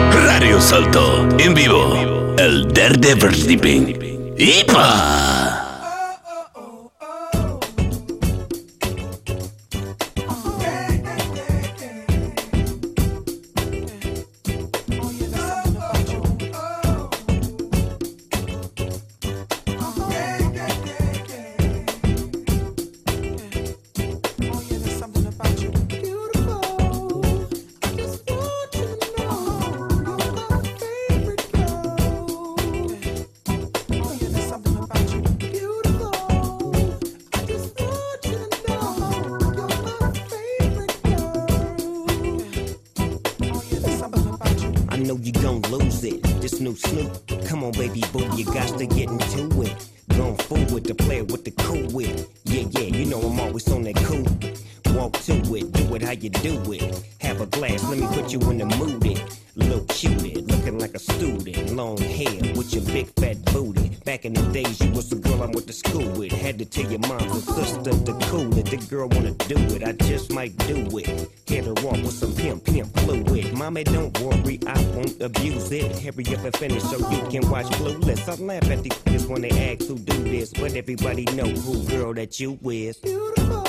Radio 0.09 0.59
Salto 0.59 1.27
en 1.37 1.55
vivo. 1.57 1.93
El 2.35 2.67
derde 2.73 3.17
verdieping. 3.17 4.01
¡Ipa! 4.35 5.52
Gon' 45.61 45.71
lose 45.71 46.03
it. 46.03 46.23
This 46.41 46.59
new 46.59 46.75
Snoop, 46.75 47.27
come 47.47 47.63
on, 47.63 47.71
baby 47.73 48.03
boo, 48.11 48.27
you 48.35 48.45
got 48.45 48.77
to 48.77 48.85
get 48.85 49.09
into 49.09 49.61
it. 49.61 49.89
To 50.13 50.31
play 50.37 50.65
with 50.65 50.83
the 50.83 50.93
player 50.93 51.23
with 51.23 51.43
the 51.43 51.51
cool 51.51 51.87
wit. 51.87 52.29
Yeah, 52.45 52.65
yeah, 52.69 52.81
you 52.81 53.05
know 53.05 53.19
I'm 53.19 53.39
always 53.39 53.69
on 53.71 53.81
that 53.83 53.95
cool. 53.95 54.25
Walk 54.95 55.13
to 55.23 55.33
it, 55.55 55.71
do 55.71 55.95
it 55.95 56.03
how 56.03 56.11
you 56.11 56.29
do 56.29 56.61
it. 56.71 57.03
Have 57.21 57.41
a 57.41 57.47
glass, 57.47 57.83
let 57.89 57.97
me 57.97 58.05
put 58.07 58.31
you 58.31 58.39
in 58.51 58.59
the 58.59 58.65
mood. 58.65 59.03
It. 59.05 59.39
Little 59.55 59.81
cutie, 59.85 60.41
looking 60.41 60.79
like 60.79 60.93
a 60.93 60.99
student. 60.99 61.75
Long 61.75 61.97
hair 61.97 62.53
with 62.55 62.73
your 62.73 62.83
big 62.85 63.07
fat 63.19 63.43
booty. 63.45 63.89
Back 64.03 64.25
in 64.25 64.33
the 64.33 64.41
days, 64.51 64.81
you 64.81 64.91
was 64.91 65.09
the 65.09 65.15
girl 65.15 65.41
I 65.43 65.45
went 65.45 65.67
to 65.67 65.73
school 65.73 66.09
with. 66.09 66.31
Had 66.31 66.59
to 66.59 66.65
tell 66.65 66.89
your 66.89 66.99
mom 66.99 67.21
and 67.21 67.43
sister 67.43 67.91
to 67.91 68.13
cool 68.27 68.57
it. 68.57 68.65
The 68.65 68.77
girl 68.89 69.07
wanna 69.09 69.31
do 69.31 69.55
it, 69.75 69.83
I 69.83 69.93
just 69.93 70.31
might 70.31 70.57
do 70.67 70.75
it. 70.97 71.29
Hit 71.47 71.65
her 71.65 71.71
off 71.71 72.01
with 72.01 72.13
some 72.13 72.33
pimp, 72.33 72.65
pimp 72.65 72.93
fluid. 72.99 73.53
Mommy, 73.53 73.83
don't 73.83 74.17
worry, 74.19 74.59
I 74.67 74.79
won't 74.95 75.21
abuse 75.21 75.71
it. 75.71 75.99
Hurry 75.99 76.35
up 76.35 76.43
and 76.43 76.57
finish 76.57 76.83
so 76.83 76.97
you 77.11 77.21
can 77.29 77.49
watch 77.49 77.67
Clueless. 77.77 78.27
I 78.27 78.43
laugh 78.43 78.69
at 78.71 78.83
these 78.83 78.97
kids 79.05 79.27
when 79.27 79.41
they 79.41 79.51
ask 79.51 79.87
who 79.87 79.99
do 80.03 80.23
this, 80.23 80.53
but 80.53 80.75
everybody 80.75 81.25
know 81.25 81.45
who 81.47 81.83
girl 81.87 82.13
that 82.13 82.39
you 82.39 82.57
is. 82.63 82.97
Beautiful. 82.97 83.63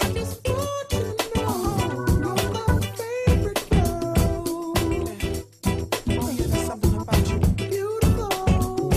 I 0.00 0.12
just 0.12 0.42
brought 0.44 0.92
you 0.92 1.14
know, 1.36 2.34
my 2.52 2.80
favorite 2.96 3.70
girl. 3.70 4.74
Yeah, 6.06 6.32
there's 6.36 6.66
something 6.66 6.96
about 6.96 7.28
you. 7.30 7.38
Beautiful. 7.56 8.92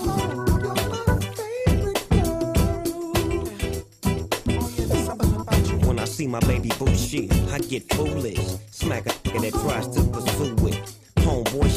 Yeah, 4.78 4.86
there's 4.86 5.06
something 5.06 5.36
about 5.36 5.68
you. 5.70 5.78
When 5.88 6.00
I 6.00 6.06
see 6.06 6.28
my 6.28 6.40
baby 6.42 6.72
boo 6.80 6.94
shit, 6.96 7.32
I 7.52 7.60
get 7.60 7.84
foolish. 7.94 8.40
Smack 8.72 9.06
a 9.08 9.10
that 9.40 9.54
tries 9.54 9.88
to 9.90 10.04
pursue 10.12 10.68
it. 10.68 10.97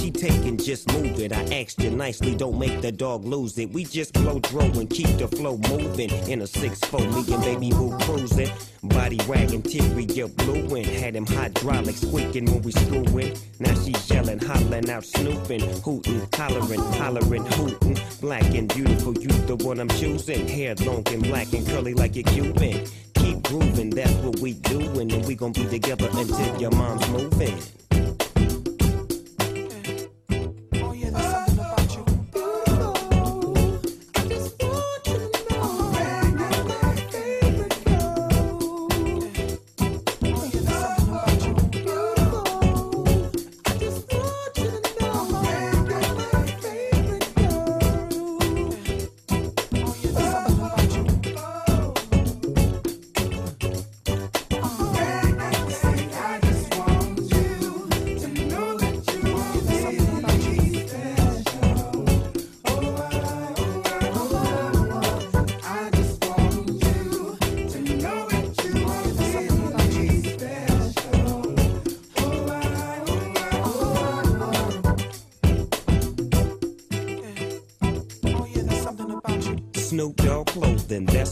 She 0.00 0.10
taking, 0.10 0.56
just 0.56 0.90
move 0.94 1.20
it. 1.20 1.30
I 1.30 1.42
asked 1.60 1.82
you 1.82 1.90
nicely, 1.90 2.34
don't 2.34 2.58
make 2.58 2.80
the 2.80 2.90
dog 2.90 3.24
lose 3.26 3.58
it. 3.58 3.70
We 3.70 3.84
just 3.84 4.14
blow 4.14 4.38
throw 4.40 4.64
and 4.64 4.88
keep 4.88 5.18
the 5.18 5.28
flow 5.28 5.58
moving. 5.68 6.10
In 6.26 6.40
a 6.40 6.44
6-4, 6.44 7.26
me 7.26 7.34
and 7.34 7.44
baby 7.44 7.70
boo 7.70 7.96
cruising. 7.98 8.50
Body 8.82 9.18
wagging, 9.28 9.62
teary, 9.62 10.04
you 10.04 10.28
blueing. 10.28 10.84
Had 10.84 11.16
him 11.16 11.26
hydraulic 11.26 11.96
squeaking 11.96 12.46
when 12.46 12.62
we 12.62 12.72
screwing. 12.72 13.36
Now 13.58 13.74
she's 13.74 14.10
yelling, 14.10 14.38
hollering 14.38 14.88
out, 14.88 15.04
snooping, 15.04 15.60
hooting, 15.82 16.26
hollering, 16.34 16.80
hollering, 16.80 17.44
hooting. 17.44 17.98
Black 18.22 18.54
and 18.54 18.72
beautiful, 18.74 19.12
you 19.18 19.28
the 19.28 19.56
one 19.56 19.80
I'm 19.80 19.88
choosing. 19.90 20.48
Hair 20.48 20.76
long 20.76 21.06
and 21.08 21.22
black 21.22 21.52
and 21.52 21.66
curly 21.66 21.92
like 21.92 22.16
a 22.16 22.22
Cuban. 22.22 22.86
Keep 23.14 23.42
grooving, 23.42 23.90
that's 23.90 24.14
what 24.14 24.38
we 24.38 24.54
doing. 24.54 25.12
And 25.12 25.26
we 25.26 25.34
gon' 25.34 25.52
be 25.52 25.66
together 25.66 26.08
until 26.12 26.60
your 26.60 26.70
mom's 26.70 27.06
moving. 27.10 27.58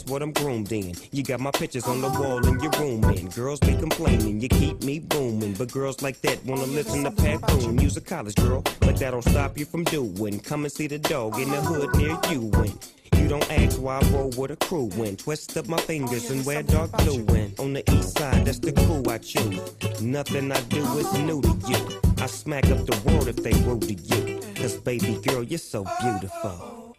What 0.09 0.23
I'm 0.23 0.33
groomed 0.33 0.73
in. 0.73 0.95
You 1.13 1.23
got 1.23 1.41
my 1.41 1.51
pictures 1.51 1.87
on 1.87 2.01
the 2.01 2.09
wall 2.09 2.45
in 2.47 2.59
your 2.61 2.73
room, 2.73 3.05
and 3.05 3.33
girls 3.35 3.61
be 3.61 3.77
complaining, 3.77 4.41
you 4.41 4.49
keep 4.49 4.83
me 4.83 4.99
booming. 4.99 5.55
But 5.55 5.73
girls 5.73 6.03
like 6.03 6.21
that 6.23 6.45
wanna 6.45 6.67
listen 6.67 7.05
to 7.05 7.11
Pat 7.11 7.41
Boone. 7.43 7.79
You's 7.79 7.97
a 7.97 8.01
college 8.01 8.35
girl, 8.37 8.63
but 8.81 8.97
that 8.97 9.11
don't 9.11 9.23
stop 9.23 9.59
you 9.59 9.65
from 9.65 9.85
doing. 9.85 10.41
Come 10.41 10.65
and 10.65 10.73
see 10.73 10.87
the 10.87 10.99
dog 10.99 11.39
in 11.39 11.51
the 11.51 11.61
hood 11.61 11.95
near 11.97 12.19
you, 12.31 12.51
and 12.55 12.79
you 13.17 13.29
don't 13.29 13.51
ask 13.51 13.81
why 13.81 13.99
I 13.99 14.11
roll 14.11 14.31
with 14.37 14.51
a 14.51 14.57
crew 14.57 14.87
when 14.97 15.17
twist 15.17 15.57
up 15.57 15.69
my 15.69 15.79
fingers 15.79 16.31
and 16.31 16.45
wear 16.47 16.63
dark 16.63 16.91
blue 16.93 17.25
when 17.25 17.55
on 17.59 17.73
the 17.75 17.83
east 17.93 18.17
side 18.17 18.47
that's 18.47 18.59
the 18.59 18.73
crew 18.73 19.03
I 19.13 19.19
choose. 19.19 19.61
Nothing 20.01 20.51
I 20.53 20.61
do 20.63 20.83
is 20.99 21.13
new 21.19 21.43
to 21.43 21.57
you. 21.69 22.01
I 22.19 22.27
smack 22.27 22.67
up 22.71 22.87
the 22.87 22.99
world 23.05 23.29
if 23.29 23.37
they 23.37 23.53
rude 23.63 23.83
to 23.83 23.95
you. 23.95 24.41
Cause 24.55 24.77
baby 24.77 25.19
girl, 25.25 25.43
you're 25.43 25.59
so 25.59 25.85
beautiful. 26.01 26.97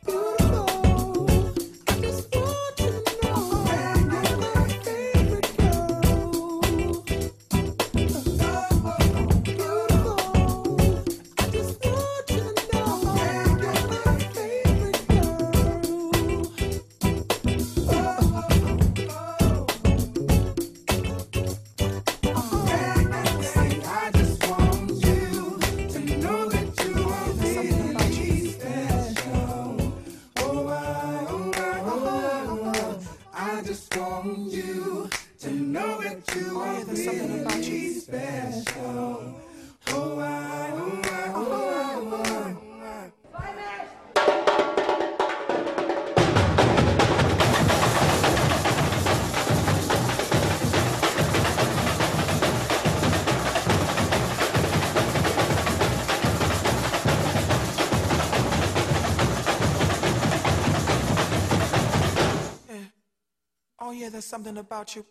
Something 64.30 64.58
about 64.58 64.94
you. 64.94 65.04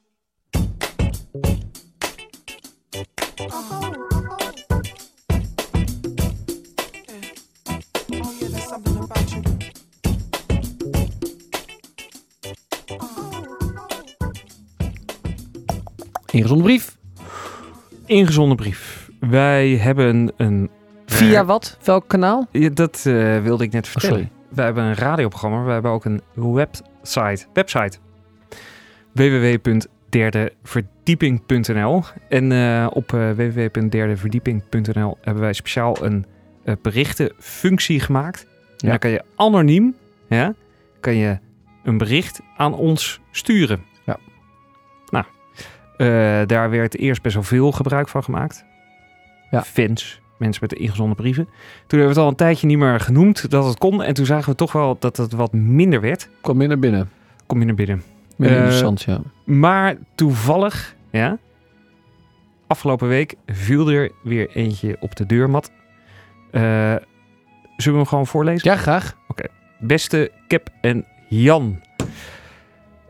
Oh 8.10 8.32
yeah, 8.40 8.48
there's 8.48 8.68
something 8.68 8.96
about 8.96 9.30
you. 9.30 9.42
Ingezonden 16.32 16.66
brief. 16.66 16.96
Ingezonden 18.06 18.56
brief. 18.56 19.10
Wij 19.20 19.68
hebben 19.76 20.32
een... 20.36 20.70
Via 21.06 21.40
eh, 21.40 21.46
wat? 21.46 21.78
Welk 21.82 22.08
kanaal? 22.08 22.46
ja, 22.52 22.68
dat 22.68 23.04
eh, 23.06 23.42
wilde 23.42 23.64
ik 23.64 23.72
net 23.72 23.84
Oh, 23.84 23.90
vertellen. 23.90 24.16
sorry. 24.16 24.32
Wij 24.48 24.64
hebben 24.64 24.84
een 24.84 24.94
radioprogramma. 24.94 25.64
We 25.64 25.72
hebben 25.72 25.90
ook 25.90 26.04
een 26.04 26.22
website. 26.34 27.46
Website. 27.52 27.98
www.derdeverdieping.nl 29.12 32.02
En 32.28 32.52
eh, 32.52 32.86
op 32.90 33.12
eh, 33.12 33.30
www.derdeverdieping.nl 33.30 35.18
hebben 35.20 35.42
wij 35.42 35.52
speciaal 35.52 36.04
een 36.04 36.26
eh, 36.64 36.74
berichtenfunctie 36.82 38.00
gemaakt. 38.00 38.46
Ja. 38.76 38.88
dan 38.88 38.98
kan 38.98 39.10
je 39.10 39.22
anoniem 39.36 39.96
ja, 40.28 40.54
kan 41.00 41.14
je 41.14 41.38
een 41.84 41.98
bericht 41.98 42.40
aan 42.56 42.74
ons 42.74 43.20
sturen. 43.30 43.84
Ja. 44.06 44.18
Nou, 45.10 45.24
daar 46.46 46.70
werd 46.70 46.98
eerst 46.98 47.22
best 47.22 47.34
wel 47.34 47.44
veel 47.44 47.72
gebruik 47.72 48.08
van 48.08 48.24
gemaakt. 48.24 48.64
Ja. 49.50 49.62
Fans, 49.62 50.20
mensen 50.38 50.58
met 50.60 50.70
de 50.70 50.76
ingezonden 50.76 51.16
brieven. 51.16 51.44
Toen 51.44 51.98
hebben 51.98 52.08
we 52.08 52.12
het 52.12 52.18
al 52.18 52.28
een 52.28 52.34
tijdje 52.34 52.66
niet 52.66 52.78
meer 52.78 53.00
genoemd 53.00 53.50
dat 53.50 53.64
het 53.64 53.78
kon. 53.78 54.02
En 54.02 54.14
toen 54.14 54.26
zagen 54.26 54.50
we 54.50 54.56
toch 54.56 54.72
wel 54.72 54.96
dat 54.98 55.16
het 55.16 55.32
wat 55.32 55.52
minder 55.52 56.00
werd. 56.00 56.28
Kom 56.40 56.56
minder 56.56 56.78
binnen. 56.78 57.10
Kom 57.46 57.58
je 57.58 57.64
naar 57.64 57.74
binnen. 57.74 58.02
Eh, 58.38 58.50
interessant, 58.50 59.02
ja. 59.02 59.20
Maar 59.44 59.96
toevallig, 60.14 60.96
ja, 61.10 61.38
afgelopen 62.66 63.08
week 63.08 63.34
viel 63.46 63.90
er 63.90 64.10
weer 64.22 64.48
eentje 64.50 64.96
op 65.00 65.16
de 65.16 65.26
deurmat. 65.26 65.70
Eh, 66.50 66.60
zullen 66.60 67.02
we 67.76 67.90
hem 67.90 68.06
gewoon 68.06 68.26
voorlezen? 68.26 68.70
Ja, 68.70 68.76
graag. 68.76 69.16
Beste 69.78 70.30
Kep 70.46 70.68
en 70.80 71.06
Jan. 71.28 71.80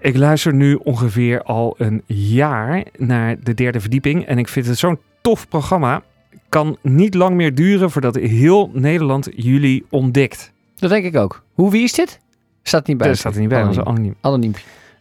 Ik 0.00 0.16
luister 0.16 0.54
nu 0.54 0.74
ongeveer 0.74 1.42
al 1.42 1.74
een 1.78 2.02
jaar 2.06 2.84
naar 2.96 3.36
de 3.40 3.54
derde 3.54 3.80
verdieping. 3.80 4.26
En 4.26 4.38
ik 4.38 4.48
vind 4.48 4.66
het 4.66 4.78
zo'n 4.78 4.98
tof 5.20 5.48
programma. 5.48 6.02
Kan 6.48 6.76
niet 6.82 7.14
lang 7.14 7.36
meer 7.36 7.54
duren 7.54 7.90
voordat 7.90 8.14
heel 8.14 8.70
Nederland 8.72 9.28
jullie 9.36 9.86
ontdekt. 9.90 10.52
Dat 10.76 10.90
denk 10.90 11.04
ik 11.04 11.16
ook. 11.16 11.42
Hoe, 11.52 11.70
wie 11.70 11.82
is 11.82 11.92
dit? 11.92 12.20
Staat 12.62 12.86
niet 12.86 12.96
bij. 12.98 13.08
Dat 13.08 13.16
staat 13.16 13.34
er 13.34 13.40
niet 13.40 13.48
bij, 13.48 13.62
dat 13.62 13.70
is 13.70 13.78
Anoniem. 13.78 14.14
anoniem. 14.20 14.52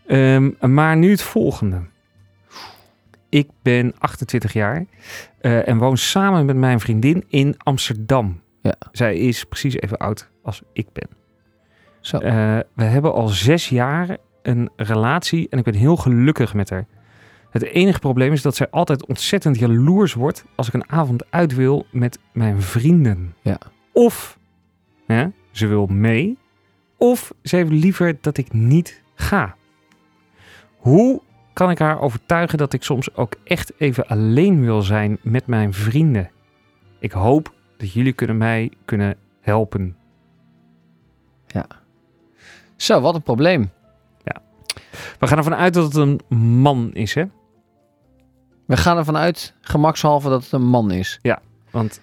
Ehm, 0.07 0.51
maar 0.59 0.97
nu 0.97 1.11
het 1.11 1.21
volgende. 1.21 1.81
Ik 3.29 3.49
ben 3.61 3.93
28 3.97 4.53
jaar 4.53 4.85
eh, 5.39 5.67
en 5.67 5.77
woon 5.77 5.97
samen 5.97 6.45
met 6.45 6.55
mijn 6.55 6.79
vriendin 6.79 7.23
in 7.27 7.55
Amsterdam. 7.57 8.41
Ja. 8.61 8.75
Zij 8.91 9.17
is 9.17 9.43
precies 9.43 9.75
even 9.75 9.97
oud 9.97 10.29
als 10.43 10.61
ik 10.73 10.87
ben. 10.93 11.09
Zo. 12.01 12.17
Eh, 12.17 12.59
we 12.73 12.83
hebben 12.83 13.13
al 13.13 13.27
zes 13.27 13.69
jaar 13.69 14.17
een 14.41 14.69
relatie 14.75 15.47
en 15.49 15.57
ik 15.57 15.63
ben 15.63 15.73
heel 15.73 15.95
gelukkig 15.95 16.53
met 16.53 16.69
haar. 16.69 16.85
Het 17.49 17.63
enige 17.63 17.99
probleem 17.99 18.31
is 18.31 18.41
dat 18.41 18.55
zij 18.55 18.69
altijd 18.69 19.05
ontzettend 19.05 19.59
jaloers 19.59 20.13
wordt 20.13 20.45
als 20.55 20.67
ik 20.67 20.73
een 20.73 20.89
avond 20.89 21.31
uit 21.31 21.55
wil 21.55 21.85
met 21.91 22.19
mijn 22.33 22.61
vrienden. 22.61 23.35
Ja. 23.41 23.57
Of 23.91 24.39
hè, 25.05 25.27
ze 25.51 25.67
wil 25.67 25.85
mee, 25.85 26.37
of 26.97 27.33
ze 27.43 27.55
heeft 27.55 27.71
liever 27.71 28.17
dat 28.21 28.37
ik 28.37 28.53
niet 28.53 29.01
ga. 29.15 29.55
Hoe 30.87 31.21
kan 31.53 31.69
ik 31.69 31.79
haar 31.79 32.01
overtuigen 32.01 32.57
dat 32.57 32.73
ik 32.73 32.83
soms 32.83 33.15
ook 33.15 33.35
echt 33.43 33.73
even 33.77 34.07
alleen 34.07 34.61
wil 34.61 34.81
zijn 34.81 35.17
met 35.21 35.47
mijn 35.47 35.73
vrienden? 35.73 36.29
Ik 36.99 37.11
hoop 37.11 37.53
dat 37.77 37.91
jullie 37.91 38.13
kunnen 38.13 38.37
mij 38.37 38.71
kunnen 38.85 39.17
helpen. 39.41 39.95
Zo, 42.75 43.01
wat 43.01 43.15
een 43.15 43.23
probleem. 43.23 43.71
We 45.19 45.27
gaan 45.27 45.37
ervan 45.37 45.55
uit 45.55 45.73
dat 45.73 45.93
het 45.93 45.95
een 45.95 46.21
man 46.59 46.93
is, 46.93 47.13
hè? 47.13 47.25
We 48.65 48.77
gaan 48.77 48.97
ervan 48.97 49.17
uit, 49.17 49.53
gemakshalve, 49.61 50.29
dat 50.29 50.43
het 50.43 50.51
een 50.51 50.67
man 50.67 50.91
is. 50.91 51.19
Want 51.71 52.01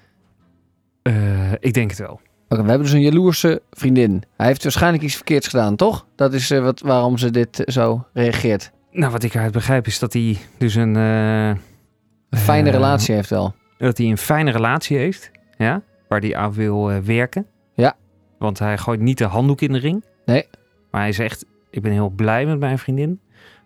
eh, 1.02 1.52
ik 1.52 1.74
denk 1.74 1.90
het 1.90 1.98
wel. 1.98 2.20
Oké, 2.48 2.62
we 2.62 2.68
hebben 2.68 2.86
dus 2.86 2.92
een 2.92 3.00
jaloerse 3.00 3.62
vriendin. 3.70 4.22
Hij 4.36 4.46
heeft 4.46 4.62
waarschijnlijk 4.62 5.02
iets 5.02 5.14
verkeerds 5.14 5.48
gedaan, 5.48 5.76
toch? 5.76 6.06
Dat 6.14 6.32
is 6.32 6.50
eh, 6.50 6.62
wat, 6.62 6.80
waarom 6.80 7.18
ze 7.18 7.30
dit 7.30 7.64
eh, 7.64 7.72
zo 7.72 8.06
reageert. 8.12 8.72
Nou, 8.94 9.12
wat 9.12 9.22
ik 9.22 9.34
eruit 9.34 9.52
begrijp 9.52 9.86
is 9.86 9.98
dat 9.98 10.12
hij 10.12 10.36
dus 10.58 10.74
een, 10.74 10.96
eh, 10.96 11.48
Een 11.48 12.38
fijne 12.38 12.68
Eh, 12.68 12.74
relatie 12.74 13.14
heeft 13.14 13.30
wel. 13.30 13.54
dat 13.78 13.98
hij 13.98 14.06
een 14.06 14.18
fijne 14.18 14.50
relatie 14.50 14.96
heeft, 14.96 15.30
ja, 15.56 15.82
waar 16.08 16.20
hij 16.20 16.36
aan 16.36 16.52
wil 16.52 16.90
eh, 16.90 16.98
werken. 16.98 17.46
Ja. 17.74 17.96
Want 18.38 18.58
hij 18.58 18.78
gooit 18.78 19.00
niet 19.00 19.18
de 19.18 19.24
handdoek 19.24 19.60
in 19.60 19.72
de 19.72 19.78
ring. 19.78 20.04
Nee. 20.24 20.46
Maar 20.90 21.00
hij 21.00 21.12
zegt, 21.12 21.44
ik 21.70 21.82
ben 21.82 21.92
heel 21.92 22.08
blij 22.08 22.46
met 22.46 22.58
mijn 22.58 22.78
vriendin. 22.78 23.20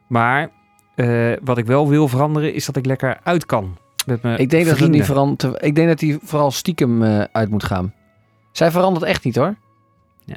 Maar 0.09 0.51
wat 1.43 1.59
ik 1.59 1.67
wel 1.67 1.88
wil 1.88 2.09
veranderen 2.09 2.55
is 2.55 2.67
dat 2.67 2.77
ik 2.77 2.87
lekker 2.87 3.21
uit 3.23 3.47
kan 3.47 3.77
met 4.07 4.23
mijn 4.23 4.38
Ik 4.38 4.51
denk, 4.51 4.67
dat 4.67 4.88
niet 4.88 5.05
verandert. 5.05 5.64
ik 5.64 5.75
denk 5.75 5.88
dat 5.88 6.01
hij 6.01 6.19
vooral 6.23 6.51
stiekem 6.51 7.03
uit 7.33 7.51
moet 7.51 7.64
gaan. 7.64 7.95
Zij 8.53 8.71
verandert 8.71 9.05
echt 9.05 9.25
niet 9.25 9.37
hoor. 9.37 9.57
Ja. 10.25 10.37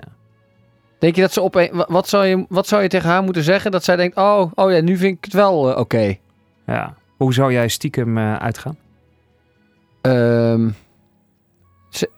Denk 1.02 1.16
je 1.16 1.22
dat 1.22 1.34
ze 1.34 1.42
op 1.42 1.54
wa- 1.54 1.86
wat 1.88 2.08
zou 2.08 2.26
je 2.26 2.46
wat 2.50 2.68
zou 2.68 2.82
je 2.82 2.88
tegen 2.88 3.10
haar 3.10 3.24
moeten 3.24 3.44
zeggen 3.44 3.72
dat 3.72 3.84
zij 3.84 3.96
denkt 3.96 4.18
oh 4.18 4.52
oh 4.56 4.72
ja 4.72 4.82
nu 4.82 4.98
vind 4.98 5.18
ik 5.18 5.24
het 5.24 5.34
wel 5.34 5.72
eh, 5.72 5.78
oké. 5.80 6.16
Ja. 6.66 6.96
Hoe 7.18 7.34
zou 7.34 7.52
jij 7.52 7.68
stiekem 7.68 8.18
eh, 8.18 8.36
uitgaan? 8.36 8.78
Ehm, 10.02 10.70
ze- 11.90 12.10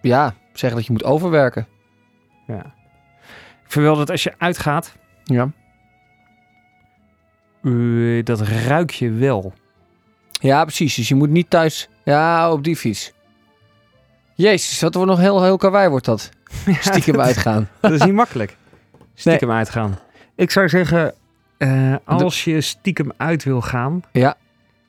ja 0.00 0.34
zeggen 0.52 0.78
dat 0.78 0.86
je 0.86 0.92
moet 0.92 1.04
overwerken. 1.04 1.66
Ja. 2.46 2.64
Ik 3.64 3.76
vind 3.76 3.84
wel 3.84 3.96
dat 3.96 4.10
als 4.10 4.22
je 4.22 4.34
uitgaat, 4.38 4.92
Ja. 5.24 5.50
eh, 7.62 8.24
dat 8.24 8.40
ruik 8.40 8.90
je 8.90 9.10
wel. 9.10 9.52
Ja 10.32 10.62
precies. 10.64 10.94
Dus 10.94 11.08
je 11.08 11.14
moet 11.14 11.30
niet 11.30 11.50
thuis. 11.50 11.88
Ja 12.04 12.52
op 12.52 12.64
die 12.64 12.76
fiets. 12.76 13.12
Jezus, 14.34 14.80
wat 14.80 14.94
wordt 14.94 15.10
nog 15.10 15.20
heel 15.20 15.42
heel 15.42 15.56
karwei 15.56 15.88
wordt 15.88 16.04
dat. 16.04 16.30
Stiekem 16.80 17.14
dat, 17.16 17.26
uitgaan. 17.26 17.68
dat 17.80 17.92
is 17.92 18.02
niet 18.02 18.12
makkelijk. 18.14 18.56
Stiekem 19.14 19.50
uitgaan. 19.50 19.98
Ik 20.34 20.50
zou 20.50 20.68
zeggen, 20.68 21.14
eh, 21.58 21.94
als 22.04 22.44
je 22.44 22.60
stiekem 22.60 23.12
uit 23.16 23.44
wil 23.44 23.60
gaan, 23.60 24.02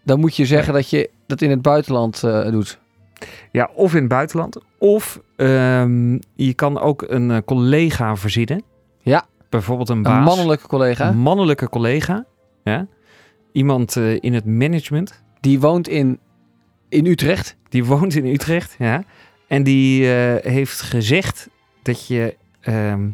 Dan 0.04 0.20
moet 0.20 0.36
je 0.36 0.46
zeggen 0.46 0.74
dat 0.74 0.90
je 0.90 1.10
dat 1.28 1.42
in 1.42 1.50
het 1.50 1.62
buitenland 1.62 2.24
eh, 2.24 2.50
doet. 2.52 2.80
ja, 3.52 3.70
of 3.74 3.94
in 3.94 4.00
het 4.00 4.08
buitenland, 4.10 4.58
of 4.78 5.22
ehm, 5.36 6.18
je 6.36 6.54
kan 6.56 6.80
ook 6.80 7.04
een 7.08 7.32
eh, 7.32 7.38
collega 7.46 8.16
verzinnen. 8.16 8.64
Ja. 9.02 9.26
Bijvoorbeeld 9.50 9.90
een 9.90 9.96
Een 9.98 10.02
baas. 10.04 10.26
mannelijke 10.26 10.68
collega. 10.68 11.08
Een 11.08 11.18
mannelijke 11.18 11.70
collega. 11.70 12.26
Ja. 12.64 12.88
Iemand 13.52 13.96
in 13.96 14.34
het 14.34 14.46
management. 14.46 15.24
Die 15.40 15.60
woont 15.60 15.88
in, 15.88 16.20
in 16.90 17.06
Utrecht. 17.06 17.56
Die 17.70 17.86
woont 17.86 18.16
in 18.16 18.26
Utrecht. 18.26 18.76
Ja. 18.80 19.04
En 19.52 19.64
die 19.64 20.14
eh, 20.14 20.52
heeft 20.52 20.82
gezegd 20.82 21.50
dat 21.82 22.08
je 22.08 22.36
ehm, 22.62 23.10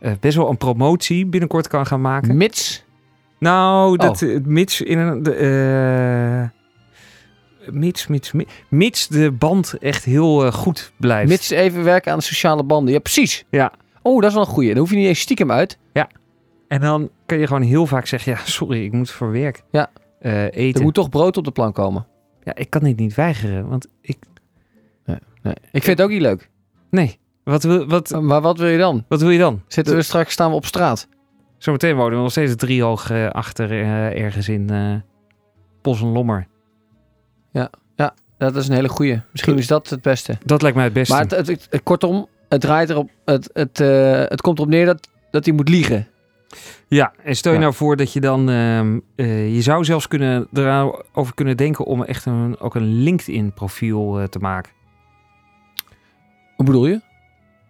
eh, 0.00 0.12
best 0.20 0.36
wel 0.36 0.48
een 0.48 0.56
promotie 0.56 1.26
binnenkort 1.26 1.68
kan 1.68 1.86
gaan 1.86 2.00
maken. 2.00 2.36
Mits. 2.36 2.84
Nou, 3.38 3.92
Oh. 3.92 3.98
dat 3.98 4.22
eh, 4.22 4.40
mits 4.44 4.80
in 4.80 4.98
een. 4.98 5.22
De, 5.22 6.50
mits, 7.70 8.06
mits, 8.06 8.32
mits, 8.32 8.52
mits 8.68 9.08
de 9.08 9.30
band 9.32 9.74
echt 9.78 10.04
heel 10.04 10.52
goed 10.52 10.92
blijft. 10.96 11.28
Mits 11.30 11.50
even 11.50 11.84
werken 11.84 12.12
aan 12.12 12.18
de 12.18 12.24
sociale 12.24 12.64
banden. 12.64 12.92
Ja, 12.94 12.98
precies. 13.00 13.44
Ja. 13.50 13.72
Oh, 14.02 14.20
dat 14.20 14.28
is 14.30 14.36
wel 14.36 14.44
een 14.46 14.52
goeie. 14.52 14.68
Dan 14.68 14.78
hoef 14.78 14.90
je 14.90 14.96
niet 14.96 15.06
eens 15.06 15.20
stiekem 15.20 15.50
uit. 15.52 15.78
En 16.68 16.80
dan 16.80 17.10
kun 17.26 17.38
je 17.38 17.46
gewoon 17.46 17.62
heel 17.62 17.86
vaak 17.86 18.06
zeggen: 18.06 18.32
ja, 18.32 18.38
sorry, 18.44 18.84
ik 18.84 18.92
moet 18.92 19.10
voor 19.10 19.30
werk 19.32 19.62
Ja. 19.70 19.90
eten. 20.50 20.80
Er 20.80 20.82
moet 20.82 20.94
toch 20.94 21.08
brood 21.08 21.36
op 21.36 21.44
de 21.44 21.50
plank 21.50 21.74
komen. 21.74 22.06
Ja, 22.44 22.54
ik 22.54 22.70
kan 22.70 22.82
dit 22.82 22.96
niet 22.96 23.14
weigeren, 23.14 23.68
want 23.68 23.86
ik. 24.00 24.16
Nee. 25.42 25.54
Ik 25.72 25.82
vind 25.82 25.98
het 25.98 26.02
ook 26.06 26.12
niet 26.12 26.22
leuk. 26.22 26.50
Nee. 26.90 27.18
Wat 27.44 27.62
wil, 27.62 27.86
wat, 27.86 28.20
Maar 28.22 28.40
wat 28.40 28.58
wil 28.58 28.68
je 28.68 28.78
dan? 28.78 29.04
wat 29.08 29.20
wil 29.20 29.30
je 29.30 29.38
dan? 29.38 29.62
Zitten 29.66 29.94
we 29.96 30.02
straks, 30.02 30.32
staan 30.32 30.50
we 30.50 30.56
op 30.56 30.66
straat? 30.66 31.08
Zometeen 31.58 31.96
wonen 31.96 32.16
we 32.16 32.22
nog 32.22 32.30
steeds 32.30 32.56
driehoog 32.56 33.10
eh 33.10 33.28
achter 33.30 33.70
eh, 33.70 34.22
ergens 34.24 34.48
in 34.48 34.70
eh 34.70 34.94
Bos 35.82 36.00
en 36.00 36.08
Lommer. 36.12 36.46
Dat 38.38 38.56
is 38.56 38.68
een 38.68 38.74
hele 38.74 38.88
goeie. 38.88 39.20
Misschien 39.32 39.58
is 39.58 39.66
dat 39.66 39.88
het 39.88 40.02
beste. 40.02 40.38
Dat 40.44 40.60
lijkt 40.62 40.76
mij 40.76 40.84
het 40.84 40.94
beste. 40.94 41.12
Maar 41.14 41.22
het, 41.22 41.30
het, 41.30 41.46
het- 41.46 41.66
het- 41.70 41.82
kortom, 41.82 42.26
het 42.48 42.60
draait 42.60 42.90
erop. 42.90 43.10
Het, 43.24 43.50
het, 43.52 43.80
eh, 43.80 44.22
het 44.28 44.40
komt 44.40 44.58
erop 44.58 44.70
neer 44.70 44.86
dat, 44.86 45.08
dat 45.30 45.44
hij 45.44 45.54
moet 45.54 45.68
liegen. 45.68 46.06
Ja, 46.88 47.12
en 47.24 47.36
stel 47.36 47.52
je 47.52 47.58
Ja. 47.58 47.64
nou 47.64 47.76
voor 47.76 47.96
dat 47.96 48.12
je 48.12 48.20
dan... 48.20 48.50
ehm, 48.50 48.98
eh, 49.16 49.54
je 49.54 49.62
zou 49.62 49.84
zelfs 49.84 50.08
kunnen, 50.08 50.48
erover 50.52 51.34
kunnen 51.34 51.56
denken 51.56 51.84
om 51.84 52.02
echt 52.02 52.26
een, 52.26 52.56
ook 52.60 52.74
een 52.74 53.02
LinkedIn-profiel 53.02 54.18
eh, 54.20 54.24
te 54.24 54.38
maken. 54.38 54.72
Hoe 56.58 56.66
bedoel 56.66 56.86
je? 56.86 57.00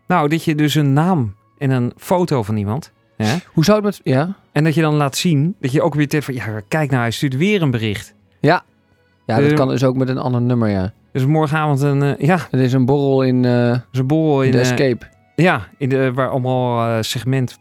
Nou, 0.07 0.29
dat 0.29 0.45
je 0.45 0.55
dus 0.55 0.75
een 0.75 0.93
naam 0.93 1.35
en 1.59 1.71
een 1.71 1.93
foto 1.97 2.43
van 2.43 2.57
iemand... 2.57 2.93
Hè? 3.17 3.37
Hoe 3.53 3.65
zou 3.65 3.77
het 3.77 3.87
met... 3.87 4.01
Ja? 4.15 4.35
En 4.53 4.65
dat 4.65 4.75
je 4.75 4.81
dan 4.81 4.95
laat 4.95 5.17
zien, 5.17 5.57
dat 5.61 5.73
je 5.73 5.83
ook 5.83 5.95
weer 5.95 6.23
van... 6.23 6.35
Ja, 6.35 6.61
kijk 6.69 6.91
nou, 6.91 7.03
hij 7.03 7.11
stuurt 7.11 7.37
weer 7.37 7.63
een 7.63 7.71
bericht. 7.71 8.15
Ja, 8.41 8.65
dat 9.27 9.39
Eh, 9.41 9.55
kan 9.55 9.69
dus 9.69 9.85
ook 9.85 9.97
met 9.97 10.09
een 10.09 10.19
ander 10.19 10.41
nummer, 10.41 10.69
ja. 10.69 10.93
Dus 11.13 11.27
morgenavond 11.27 11.81
een... 11.81 12.03
eh, 12.03 12.27
ja, 12.27 12.39
Het 12.51 12.61
is 12.61 12.73
een 12.73 12.85
borrel 12.85 13.23
in, 13.23 13.45
eh, 13.45 13.77
zo'n 13.91 14.07
borrel 14.07 14.43
in... 14.43 14.51
de 14.51 14.59
Escape. 14.61 15.07
Ja, 15.37 15.69
in 15.79 15.89
de, 15.89 16.13
waar 16.13 16.29
allemaal 16.31 17.03
segment 17.03 17.59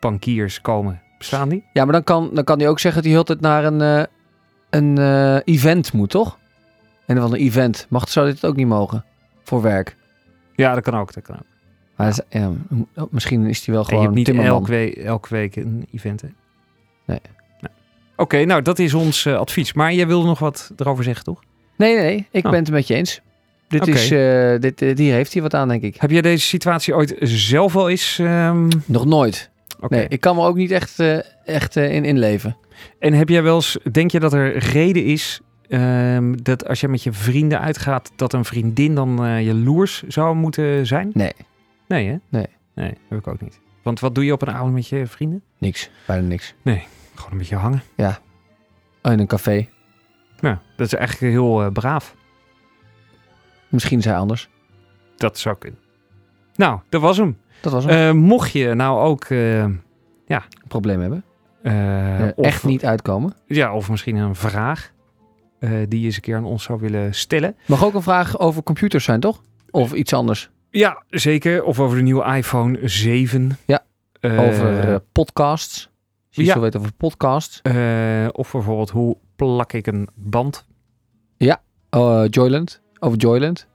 bankiers 0.00 0.60
komen. 0.60 1.00
Bestaan 1.18 1.48
die? 1.48 1.64
Ja, 1.72 1.84
maar 1.84 1.92
dan 1.92 2.04
kan, 2.04 2.30
dan 2.32 2.44
kan 2.44 2.58
hij 2.58 2.68
ook 2.68 2.78
zeggen 2.80 3.02
dat 3.02 3.10
hij 3.10 3.20
heel 3.20 3.24
tijd 3.36 3.40
naar 3.40 3.64
een, 3.64 4.06
een 4.70 4.98
event 5.44 5.92
moet, 5.92 6.10
toch? 6.10 6.38
En 7.08 7.16
van 7.16 7.32
een 7.32 7.38
event. 7.40 7.86
Mag, 7.88 8.08
zou 8.08 8.26
dit 8.26 8.44
ook 8.44 8.56
niet 8.56 8.66
mogen? 8.66 9.04
Voor 9.44 9.62
werk. 9.62 9.96
Ja, 10.54 10.74
dat 10.74 10.82
kan 10.82 10.94
ook. 10.94 11.12
Dat 11.14 11.22
kan 11.22 11.34
ook. 11.36 11.42
Maar 11.96 12.06
hij 12.06 12.16
is- 12.30 12.40
ja, 12.40 12.48
m- 12.68 13.06
misschien 13.10 13.46
is 13.46 13.66
hij 13.66 13.74
wel 13.74 13.82
En 13.84 13.88
je 13.88 13.88
gewoon 13.88 14.02
hebt 14.04 14.16
niet 14.16 14.24
timmerman. 14.24 14.54
elke 14.54 14.70
week, 14.70 14.96
elke 14.96 15.28
week 15.30 15.56
een 15.56 15.86
event, 15.92 16.20
hè? 16.20 16.28
Nee. 17.06 17.20
Nee. 17.60 17.70
Oké, 18.16 18.44
nou, 18.44 18.62
dat 18.62 18.78
is 18.78 18.94
ons 18.94 19.26
eh, 19.26 19.36
advies. 19.38 19.72
Maar 19.72 19.92
jij 19.94 20.06
wilde 20.06 20.26
nog 20.26 20.38
wat 20.38 20.72
erover 20.76 21.04
zeggen, 21.04 21.24
toch? 21.24 21.40
Nee, 21.76 21.94
nee, 21.96 22.04
nee. 22.04 22.26
Ik 22.30 22.44
Oh. 22.44 22.50
ben 22.50 22.60
het 22.60 22.70
met 22.70 22.86
je 22.86 22.94
eens. 22.94 23.20
Dit 23.68 23.86
is, 23.86 24.10
eh, 24.10 24.58
dit, 24.60 24.82
eh, 24.82 24.96
hier 24.96 25.14
heeft 25.14 25.32
hij 25.32 25.42
wat 25.42 25.54
aan, 25.54 25.68
denk 25.68 25.82
ik. 25.82 25.96
Heb 26.00 26.10
jij 26.10 26.22
deze 26.22 26.46
situatie 26.46 26.94
ooit 26.94 27.16
zelf 27.20 27.76
al 27.76 27.88
eens... 27.90 28.18
ehm, 28.18 28.68
Nog 28.84 29.04
nooit. 29.06 29.50
Oké. 29.80 29.94
Nee, 29.96 30.06
ik 30.08 30.20
kan 30.20 30.36
me 30.36 30.42
ook 30.42 30.56
niet 30.56 30.70
echt, 30.70 30.98
echt 31.44 31.76
in 31.76 32.04
inleven. 32.04 32.56
En 32.98 33.12
heb 33.12 33.28
jij 33.28 33.42
wel 33.42 33.54
eens... 33.54 33.78
Denk 33.92 34.10
je 34.10 34.20
dat 34.20 34.32
er 34.32 34.56
reden 34.58 35.04
is... 35.04 35.40
ehm, 35.68 36.34
dat 36.42 36.68
als 36.68 36.80
je 36.80 36.88
met 36.88 37.02
je 37.02 37.12
vrienden 37.12 37.60
uitgaat... 37.60 38.12
dat 38.16 38.32
een 38.32 38.44
vriendin 38.44 38.94
dan 38.94 39.24
eh 39.24 39.44
jaloers 39.44 40.02
zou 40.02 40.34
moeten 40.36 40.86
zijn? 40.86 41.10
Nee, 41.12 41.32
Nee, 41.88 42.08
hè? 42.08 42.16
Nee. 42.28 42.46
Nee, 42.74 42.94
heb 43.08 43.18
ik 43.18 43.26
ook 43.26 43.40
niet. 43.40 43.60
Want 43.82 44.00
wat 44.00 44.14
doe 44.14 44.24
je 44.24 44.32
op 44.32 44.42
een 44.42 44.50
avond 44.50 44.72
met 44.72 44.88
je 44.88 45.06
vrienden? 45.06 45.42
niks. 45.58 45.90
Bijna 46.06 46.26
niks. 46.26 46.54
Gewoon 47.14 47.32
een 47.32 47.38
beetje 47.38 47.56
hangen. 47.56 47.82
Oh, 49.02 49.12
in 49.12 49.18
een 49.18 49.26
café. 49.26 49.68
Ja, 50.40 50.60
dat 50.76 50.86
is 50.86 50.94
eigenlijk 50.94 51.32
heel 51.32 51.62
eh, 51.62 51.72
braaf. 51.72 52.14
Misschien 53.68 54.02
zij 54.02 54.16
anders. 54.16 54.48
Dat 55.16 55.38
zou 55.38 55.56
kunnen. 55.58 55.80
Nou, 56.56 56.80
dat 56.88 57.00
was 57.00 57.16
hem. 57.16 57.38
Dat 57.60 57.72
was 57.72 57.84
een 57.84 57.90
Eh, 57.90 58.12
mocht 58.12 58.52
je 58.52 58.74
nou 58.74 59.00
ook... 59.00 59.24
eh, 59.24 59.66
probleem 60.68 61.00
hebben. 61.00 61.24
of, 62.36 62.44
echt 62.44 62.64
niet 62.64 62.84
uitkomen. 62.84 63.34
Ja, 63.46 63.74
of 63.74 63.90
misschien 63.90 64.16
een 64.16 64.34
vraag 64.34 64.92
eh, 65.58 65.70
die 65.88 66.00
je 66.00 66.06
eens 66.06 66.16
een 66.16 66.22
keer 66.22 66.36
aan 66.36 66.44
ons 66.44 66.62
zou 66.62 66.80
willen 66.80 67.14
stellen. 67.14 67.56
Mag 67.66 67.84
ook 67.84 67.94
een 67.94 68.02
vraag 68.02 68.38
over 68.38 68.62
computers 68.62 69.04
zijn, 69.04 69.20
toch? 69.20 69.42
Of 69.70 69.92
iets 69.92 70.12
anders. 70.12 70.50
Ja, 70.70 71.02
zeker. 71.08 71.64
Of 71.64 71.80
over 71.80 71.96
de 71.96 72.02
nieuwe 72.02 72.36
iPhone 72.36 72.78
7. 72.88 73.58
Ja. 73.66 73.84
Eh, 74.20 74.40
over 74.40 74.88
eh, 74.88 74.96
podcasts. 75.12 75.90
Als 76.26 76.36
je 76.36 76.44
ja. 76.44 76.54
zo 76.54 76.60
weet 76.60 76.76
over 76.76 76.92
podcasts. 76.92 77.60
of 78.32 78.52
bijvoorbeeld 78.52 78.90
hoe 78.90 79.16
plak 79.36 79.72
ik 79.72 79.86
een 79.86 80.08
band. 80.14 80.66
Oh, 81.90 82.22
eh, 82.22 82.28
Joyland. 82.30 82.80
Over 82.98 83.18
Joyland. 83.18 83.66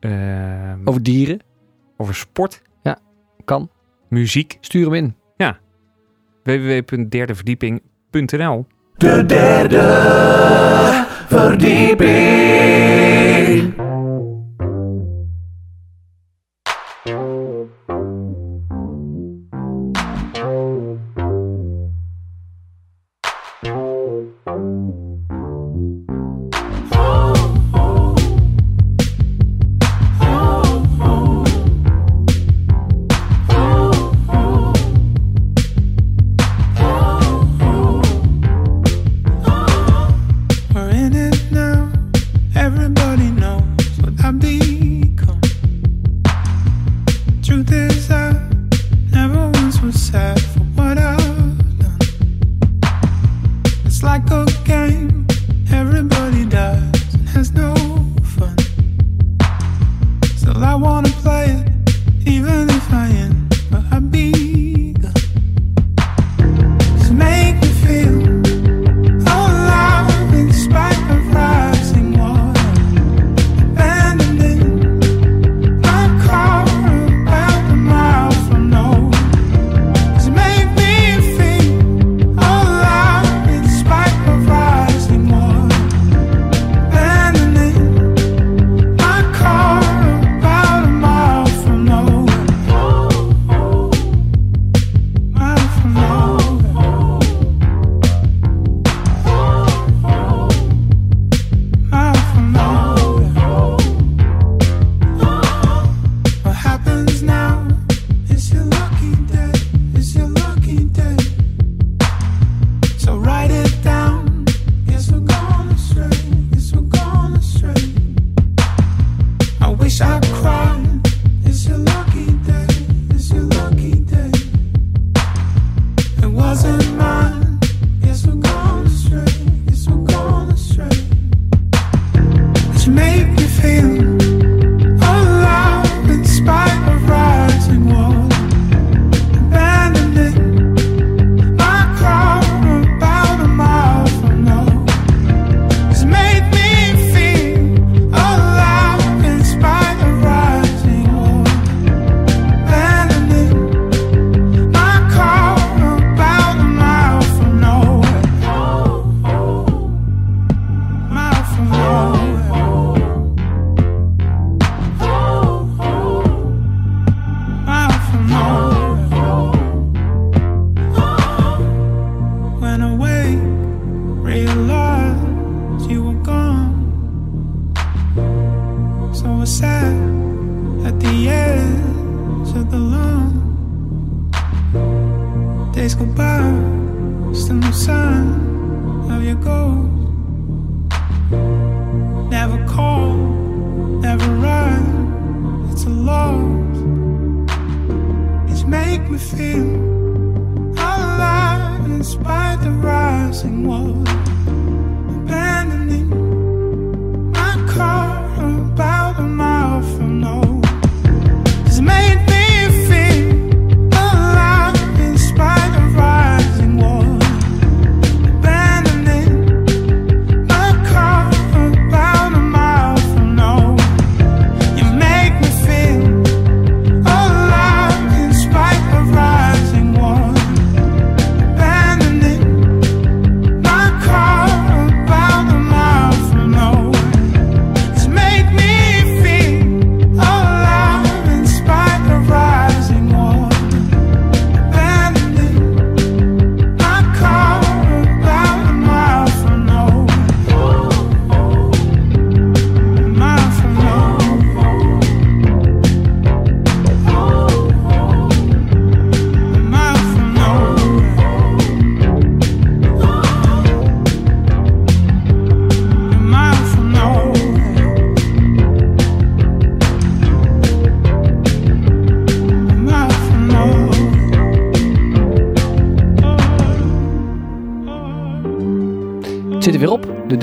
Eh, 0.00 0.72
Over 0.84 1.02
dieren. 1.02 1.40
over 1.96 2.14
sport. 2.14 2.62
Kan. 3.44 3.70
Muziek. 4.08 4.58
Stuur 4.60 4.84
hem 4.84 4.94
in. 4.94 5.14
www.derdeverdieping.nl 6.42 8.66
De 8.96 9.26
derde 9.26 9.82
verdieping. 11.28 12.04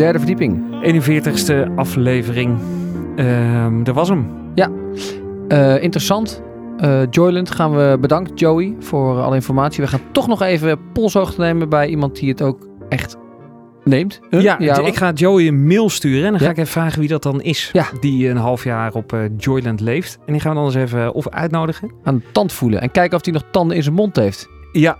Derde 0.02 0.20
verdieping. 0.20 0.64
41ste 0.84 1.76
aflevering. 1.76 2.58
Dat 3.84 3.96
was 3.96 4.10
hem. 4.10 4.40
Eh, 5.48 5.84
interessant. 5.84 6.42
Eh, 6.78 7.02
Joyland 7.10 7.52
gaan 7.52 7.72
we 7.76 7.98
bedanken, 8.02 8.36
Joey, 8.36 8.76
voor 8.80 9.22
alle 9.22 9.36
informatie. 9.36 9.84
We 9.84 9.90
gaan 9.90 10.00
toch 10.12 10.28
nog 10.28 10.42
even 10.42 10.80
polshoogte 10.94 11.42
nemen 11.42 11.70
bij 11.70 11.88
iemand 11.88 12.16
die 12.20 12.30
het 12.30 12.42
ook 12.42 12.68
echt 12.90 13.18
neemt. 13.84 14.20
Huh? 14.30 14.42
Ja, 14.42 14.58
wat? 14.60 14.88
ik 14.88 14.96
ga 14.96 15.12
Joey 15.12 15.48
een 15.48 15.68
mail 15.68 15.90
sturen 15.90 16.24
en 16.26 16.30
dan 16.30 16.40
ga 16.40 16.46
Ja. 16.46 16.52
ik 16.52 16.58
even 16.58 16.72
vragen 16.72 17.00
wie 17.00 17.10
dat 17.10 17.24
dan 17.24 17.42
is. 17.42 17.70
Ja. 17.74 17.86
Die 18.00 18.30
een 18.30 18.38
half 18.38 18.64
jaar 18.64 18.94
op 18.94 19.14
eh, 19.14 19.20
Joyland 19.38 19.80
leeft. 19.80 20.18
En 20.26 20.32
die 20.34 20.42
gaan 20.42 20.52
we 20.52 20.58
dan 20.58 20.66
eens 20.66 20.76
even 20.76 21.14
of 21.14 21.30
uitnodigen. 21.30 21.92
aan 22.04 22.16
de 22.18 22.24
tand 22.32 22.54
voelen. 22.54 22.82
En 22.82 22.92
kijken 22.92 23.18
of 23.18 23.24
hij 23.24 23.34
nog 23.34 23.44
tanden 23.52 23.78
in 23.78 23.84
zijn 23.84 23.96
mond 23.96 24.16
heeft. 24.16 24.48
Ja, 24.72 24.98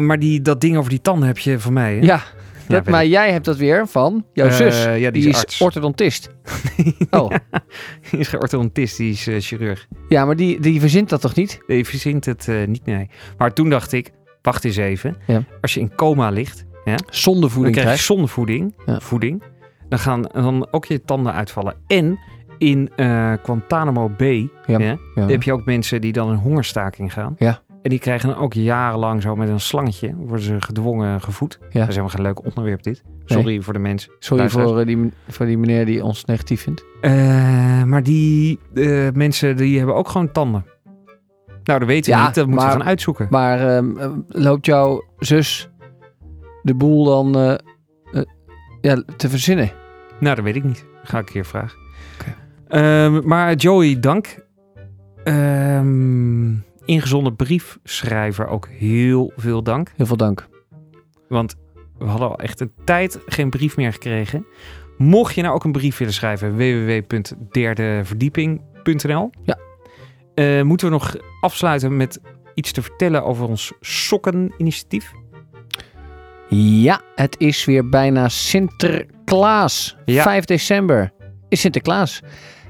maar 0.00 0.18
die, 0.18 0.42
dat 0.42 0.60
ding 0.60 0.76
over 0.76 0.90
die 0.90 1.00
tanden 1.00 1.26
heb 1.26 1.38
je 1.38 1.58
van 1.58 1.72
mij. 1.72 1.94
Hè? 1.94 2.00
Ja, 2.04 2.20
dat, 2.68 2.86
maar 2.88 3.06
jij 3.06 3.32
hebt 3.32 3.44
dat 3.44 3.56
weer 3.56 3.86
van 3.88 4.24
jouw 4.32 4.46
Eh, 4.46 4.52
zus. 4.54 4.84
ja, 4.84 5.10
die 5.10 5.10
die 5.10 5.28
is 5.28 5.60
orthodontist. 5.60 6.28
Oh, 7.10 7.30
Die 8.10 8.18
is 8.20 8.28
geen 8.28 8.40
orthodontist, 8.40 8.96
die 8.96 9.12
is 9.12 9.26
eh, 9.26 9.40
chirurg. 9.40 9.86
ja, 10.08 10.24
maar 10.24 10.36
die, 10.36 10.60
die 10.60 10.80
verzint 10.80 11.08
dat 11.08 11.20
toch 11.20 11.34
niet? 11.34 11.60
Die 11.66 11.84
verzint 11.84 12.24
het 12.24 12.48
eh, 12.48 12.66
niet, 12.66 12.84
nee. 12.86 13.10
Maar 13.38 13.52
toen 13.52 13.70
dacht 13.70 13.92
ik, 13.92 14.10
wacht 14.42 14.64
eens 14.64 14.76
even. 14.76 15.16
Ja. 15.26 15.42
Als 15.60 15.74
je 15.74 15.80
in 15.80 15.94
coma 15.94 16.28
ligt, 16.30 16.64
Zonder 17.10 17.40
dan 17.42 17.50
voeding 17.50 17.76
krijg 17.76 17.96
je 17.96 18.02
zonder 18.04 18.28
voeding, 18.28 18.74
Ja. 18.86 19.00
voeding. 19.00 19.42
Dan 19.88 19.98
gaan 19.98 20.22
dan 20.22 20.68
ook 20.70 20.84
je 20.84 21.02
tanden 21.04 21.32
uitvallen. 21.32 21.74
En 21.86 22.18
in 22.58 22.90
Guantanamo 23.42 24.08
Bay 24.08 24.48
Ja. 24.66 24.96
heb 25.14 25.42
je 25.42 25.52
ook 25.52 25.64
mensen 25.64 26.00
die 26.00 26.12
dan 26.12 26.30
in 26.30 26.36
hongerstaking 26.38 27.12
gaan. 27.12 27.34
Ja. 27.38 27.62
En 27.84 27.90
die 27.90 27.98
krijgen 27.98 28.28
dan 28.28 28.38
ook 28.38 28.52
jarenlang 28.52 29.22
zo 29.22 29.36
met 29.36 29.48
een 29.48 29.60
slangetje, 29.60 30.14
worden 30.16 30.44
ze 30.44 30.60
gedwongen 30.60 31.20
gevoed. 31.20 31.58
Ja. 31.60 31.66
Dat 31.68 31.80
is 31.80 31.86
helemaal 31.86 32.08
geen 32.08 32.22
leuk 32.22 32.44
onderwerp 32.44 32.82
dit. 32.82 33.02
Sorry 33.24 33.60
voor 33.60 33.72
de 33.72 33.78
mensen. 33.78 34.12
Sorry 34.18 34.48
voor, 34.48 34.78
eh, 34.80 34.86
die, 34.86 35.12
voor 35.28 35.46
die 35.46 35.58
meneer 35.58 35.86
die 35.86 36.04
ons 36.04 36.24
negatief 36.24 36.62
vindt. 36.62 36.84
Eh, 37.00 37.82
maar 37.82 38.02
die 38.02 38.58
eh, 38.74 39.08
mensen 39.12 39.56
die 39.56 39.76
hebben 39.78 39.94
ook 39.94 40.08
gewoon 40.08 40.32
tanden. 40.32 40.66
Nou, 41.64 41.78
dat 41.78 41.88
weten 41.88 42.12
we 42.12 42.18
Ja, 42.18 42.26
niet. 42.26 42.34
Dat 42.34 42.46
moeten 42.46 42.64
we 42.64 42.70
maar- 42.70 42.78
gaan 42.80 42.88
uitzoeken. 42.88 43.26
Maar 43.30 43.76
ehm, 43.76 43.98
eh, 43.98 44.10
loopt 44.28 44.66
jouw 44.66 45.04
zus 45.18 45.70
de 46.62 46.74
boel 46.74 47.04
dan 47.04 47.58
ja, 48.80 49.02
te 49.16 49.28
verzinnen? 49.28 49.70
Nou, 50.20 50.34
dat 50.36 50.44
weet 50.44 50.56
ik 50.56 50.64
niet. 50.64 50.86
Ga 51.02 51.18
ik 51.18 51.26
een 51.26 51.32
keer 51.32 51.44
vragen. 51.44 51.78
Ehm, 52.68 53.26
maar 53.28 53.54
Joey, 53.54 54.00
dank. 54.00 54.46
Ehm 55.24 56.52
ingezonden 56.84 57.36
briefschrijver 57.36 58.46
ook 58.46 58.68
heel 58.68 59.32
veel 59.36 59.62
dank. 59.62 59.92
Heel 59.96 60.06
veel 60.06 60.16
dank. 60.16 60.48
Want 61.28 61.54
we 61.98 62.04
hadden 62.04 62.28
al 62.28 62.38
echt 62.38 62.60
een 62.60 62.72
tijd 62.84 63.18
geen 63.26 63.50
brief 63.50 63.76
meer 63.76 63.92
gekregen. 63.92 64.46
Mocht 64.96 65.34
je 65.34 65.42
nou 65.42 65.54
ook 65.54 65.64
een 65.64 65.72
brief 65.72 65.98
willen 65.98 66.14
schrijven, 66.14 66.56
www.derdeverdieping.nl. 66.56 69.30
Ja. 69.42 69.58
Eh, 70.34 70.62
moeten 70.62 70.86
we 70.86 70.92
nog 70.92 71.16
afsluiten 71.40 71.96
met 71.96 72.20
iets 72.54 72.72
te 72.72 72.82
vertellen 72.82 73.24
over 73.24 73.48
ons 73.48 73.72
sokkeninitiatief? 73.80 75.12
Ja, 76.48 77.00
het 77.14 77.38
is 77.38 77.64
weer 77.64 77.88
bijna 77.88 78.28
Sinterklaas. 78.28 79.96
Ja. 80.04 80.22
5 80.22 80.44
december 80.44 81.12
is 81.48 81.60
Sinterklaas. 81.60 82.20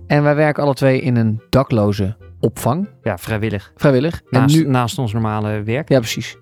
En 0.06 0.22
wij 0.22 0.34
werken 0.34 0.62
alle 0.62 0.74
twee 0.74 1.00
in 1.00 1.16
een 1.16 1.42
dakloze 1.48 2.16
opvang. 2.44 2.88
Ja, 3.02 3.18
vrijwillig. 3.18 3.72
Vrijwillig. 3.76 4.22
Naast, 4.30 4.56
en 4.56 4.62
nu, 4.62 4.68
naast 4.68 4.98
ons 4.98 5.12
normale 5.12 5.62
werk. 5.62 5.88
ja, 5.88 5.98
precies. 5.98 6.36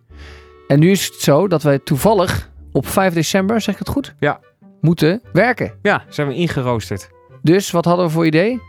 En 0.67 0.79
nu 0.79 0.91
is 0.91 1.07
het 1.07 1.15
zo 1.15 1.49
dat 1.49 1.63
wij 1.63 1.79
toevallig 1.79 2.51
op 2.73 2.87
5 2.87 3.15
december, 3.15 3.61
zeg 3.61 3.75
ik 3.75 3.79
het 3.79 3.89
goed? 3.89 4.15
Ja. 4.19 4.41
Moeten 4.81 5.23
werken. 5.33 5.73
Ja, 5.83 6.05
zijn 6.09 6.29
we 6.29 6.35
ingeroosterd. 6.35 7.11
Dus 7.43 7.71
wat 7.71 7.85
hadden 7.85 8.07
we 8.07 8.13
voor 8.13 8.27
idee? 8.27 8.61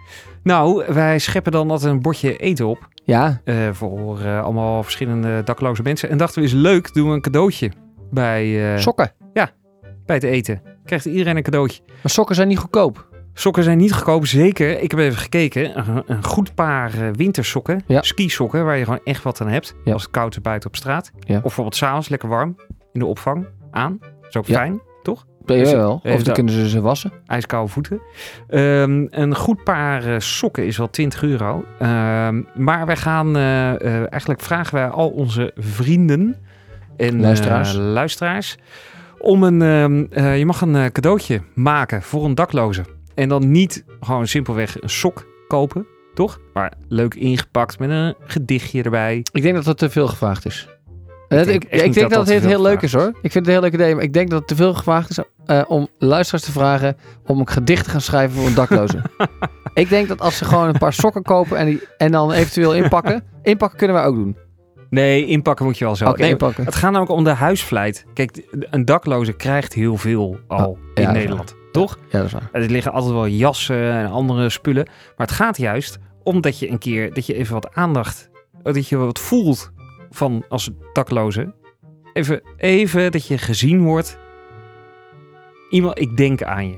Nou, 0.43 0.93
wij 0.93 1.19
scheppen 1.19 1.51
dan 1.51 1.71
altijd 1.71 1.91
een 1.91 2.01
bordje 2.01 2.37
eten 2.37 2.67
op. 2.67 2.87
Ja, 3.05 3.41
eh, 3.43 3.55
voor 3.71 4.19
eh, 4.19 4.43
allemaal 4.43 4.83
verschillende 4.83 5.41
dakloze 5.43 5.81
mensen. 5.81 6.09
En 6.09 6.17
dachten 6.17 6.41
we, 6.41 6.47
is 6.47 6.53
leuk, 6.53 6.93
doen 6.93 7.07
we 7.07 7.13
een 7.13 7.21
cadeautje 7.21 7.71
bij, 8.11 8.73
eh, 8.73 8.79
sokken. 8.79 9.11
bij 10.05 10.15
het 10.15 10.23
eten. 10.23 10.61
Krijgt 10.85 11.05
iedereen 11.05 11.37
een 11.37 11.43
cadeautje. 11.43 11.81
Maar 11.85 12.11
sokken 12.11 12.35
zijn 12.35 12.47
niet 12.47 12.57
goedkoop. 12.57 13.12
Sokken 13.33 13.63
zijn 13.63 13.77
niet 13.77 13.93
goedkoop, 13.93 14.25
zeker. 14.25 14.81
Ik 14.81 14.91
heb 14.91 14.99
even 14.99 15.17
gekeken. 15.19 15.77
Een, 15.77 16.03
een 16.05 16.23
goed 16.23 16.55
paar 16.55 16.93
eh, 16.93 17.07
wintersokken, 17.15 17.81
Ja. 17.87 18.01
skisokken, 18.01 18.65
waar 18.65 18.77
je 18.77 18.83
gewoon 18.83 18.99
echt 19.03 19.23
wat 19.23 19.41
aan 19.41 19.47
hebt. 19.47 19.75
Ja. 19.83 19.93
Als 19.93 20.01
het 20.01 20.11
koud 20.11 20.35
is 20.35 20.41
buiten 20.41 20.69
op 20.69 20.75
straat. 20.75 21.11
Ja. 21.19 21.35
Of 21.35 21.41
bijvoorbeeld 21.41 21.75
s'avonds 21.75 22.09
lekker 22.09 22.29
warm 22.29 22.55
in 22.93 22.99
de 22.99 23.05
opvang 23.05 23.45
aan. 23.71 23.97
Dat 23.99 24.29
is 24.29 24.35
ook 24.37 24.45
fijn, 24.45 24.81
toch? 25.03 25.25
Ja, 25.45 25.55
Dus, 25.55 25.71
wel. 25.71 26.01
Of 26.03 26.23
dan 26.23 26.33
kunnen 26.33 26.53
ze 26.53 26.69
ze 26.69 26.81
wassen. 26.81 27.11
ijskoude 27.25 27.71
voeten. 27.71 28.01
Ehm, 28.47 29.05
een 29.09 29.35
goed 29.35 29.63
paar 29.63 30.05
eh, 30.13 30.19
sokken 30.19 30.65
is 30.65 30.77
wel 30.77 30.89
20 30.89 31.23
euro. 31.23 31.65
Ehm, 31.79 32.41
maar 32.55 32.85
wij 32.85 32.97
gaan, 32.97 33.35
eh, 33.35 34.11
eigenlijk 34.11 34.41
vragen 34.41 34.75
wij 34.75 34.87
al 34.89 35.09
onze 35.09 35.51
vrienden 35.55 36.35
en 36.97 37.21
Luisteraars. 37.21 37.73
luisteraars 37.73 38.57
om 39.19 39.43
een, 39.43 39.61
ehm, 39.61 40.05
eh, 40.25 40.37
je 40.37 40.45
mag 40.45 40.61
een 40.61 40.91
cadeautje 40.91 41.41
maken 41.53 42.01
voor 42.01 42.25
een 42.25 42.35
dakloze. 42.35 42.83
En 43.15 43.29
dan 43.29 43.51
niet 43.51 43.85
gewoon 43.99 44.27
simpelweg 44.27 44.81
een 44.81 44.89
sok 44.89 45.25
kopen, 45.47 45.87
toch? 46.13 46.39
Maar 46.53 46.73
leuk 46.87 47.13
ingepakt 47.15 47.79
met 47.79 47.89
een 47.89 48.15
gedichtje 48.25 48.83
erbij. 48.83 49.25
Ik 49.31 49.41
denk 49.41 49.55
dat 49.55 49.63
dat 49.65 49.77
te 49.77 49.89
veel 49.89 50.07
gevraagd 50.07 50.45
is. 50.45 50.67
Het- 51.27 51.45
denk 51.45 51.63
Ik, 51.63 51.71
ik 51.71 51.79
denk 51.79 51.93
dat 51.93 52.09
dat, 52.09 52.25
dat 52.25 52.35
het 52.35 52.45
heel 52.45 52.61
leuk 52.61 52.81
is 52.81 52.93
hoor. 52.93 53.07
Ik 53.07 53.31
vind 53.31 53.33
het 53.33 53.45
een 53.45 53.51
heel 53.51 53.61
leuk 53.61 53.73
idee. 53.73 53.95
Maar 53.95 54.03
ik 54.03 54.13
denk 54.13 54.29
dat 54.29 54.39
het 54.39 54.47
te 54.47 54.55
veel 54.55 54.73
gevraagd 54.73 55.09
is 55.09 55.19
eh, 55.45 55.61
om 55.67 55.87
luisteraars 55.97 56.43
te 56.43 56.51
vragen 56.51 56.97
om 57.25 57.39
een 57.39 57.47
gedicht 57.49 57.83
te 57.83 57.89
gaan 57.89 58.01
schrijven 58.01 58.37
voor 58.37 58.47
een 58.47 58.53
dakloze. 58.53 59.01
ik 59.73 59.89
denk 59.89 60.07
dat 60.07 60.21
als 60.21 60.37
ze 60.37 60.45
gewoon 60.45 60.67
een 60.67 60.77
paar 60.77 60.93
sokken 60.93 61.21
kopen 61.23 61.57
en, 61.57 61.65
die, 61.65 61.81
en 61.97 62.11
dan 62.11 62.31
eventueel 62.31 62.75
inpakken. 62.75 63.23
Inpakken 63.43 63.77
kunnen 63.77 63.95
wij 63.95 64.05
ook 64.05 64.15
doen. 64.15 64.37
Nee, 64.89 65.25
inpakken 65.25 65.65
moet 65.65 65.77
je 65.77 65.85
wel 65.85 65.95
zo. 65.95 66.11
Nee, 66.11 66.29
inpakken. 66.29 66.65
Het 66.65 66.75
gaat 66.75 66.91
namelijk 66.91 67.11
om 67.17 67.23
de 67.23 67.29
huisvlijt. 67.29 68.05
Kijk, 68.13 68.41
een 68.51 68.85
dakloze 68.85 69.33
krijgt 69.33 69.73
heel 69.73 69.97
veel 69.97 70.39
al 70.47 70.67
Oh, 70.69 70.77
in 70.93 71.11
Nederland, 71.11 71.55
toch? 71.73 71.97
Ja, 72.09 72.17
dat 72.17 72.27
is 72.27 72.33
waar. 72.33 72.49
Er 72.51 72.69
liggen 72.69 72.91
altijd 72.91 73.13
wel 73.13 73.27
jassen 73.27 73.91
en 73.91 74.09
andere 74.09 74.49
spullen. 74.49 74.85
Maar 74.85 75.27
het 75.27 75.35
gaat 75.35 75.57
juist 75.57 75.99
omdat 76.23 76.59
je 76.59 76.69
een 76.69 76.77
keer, 76.77 77.13
dat 77.13 77.25
je 77.25 77.33
even 77.33 77.53
wat 77.53 77.75
aandacht, 77.75 78.29
dat 78.63 78.87
je 78.87 78.97
wat 78.97 79.19
voelt 79.19 79.71
van 80.09 80.45
als 80.49 80.69
dakloze. 80.93 81.53
Even, 82.13 82.41
even 82.57 83.11
dat 83.11 83.27
je 83.27 83.37
gezien 83.37 83.83
wordt. 83.83 84.17
Iemand, 85.69 85.99
ik 85.99 86.17
denk 86.17 86.43
aan 86.43 86.67
je. 86.67 86.77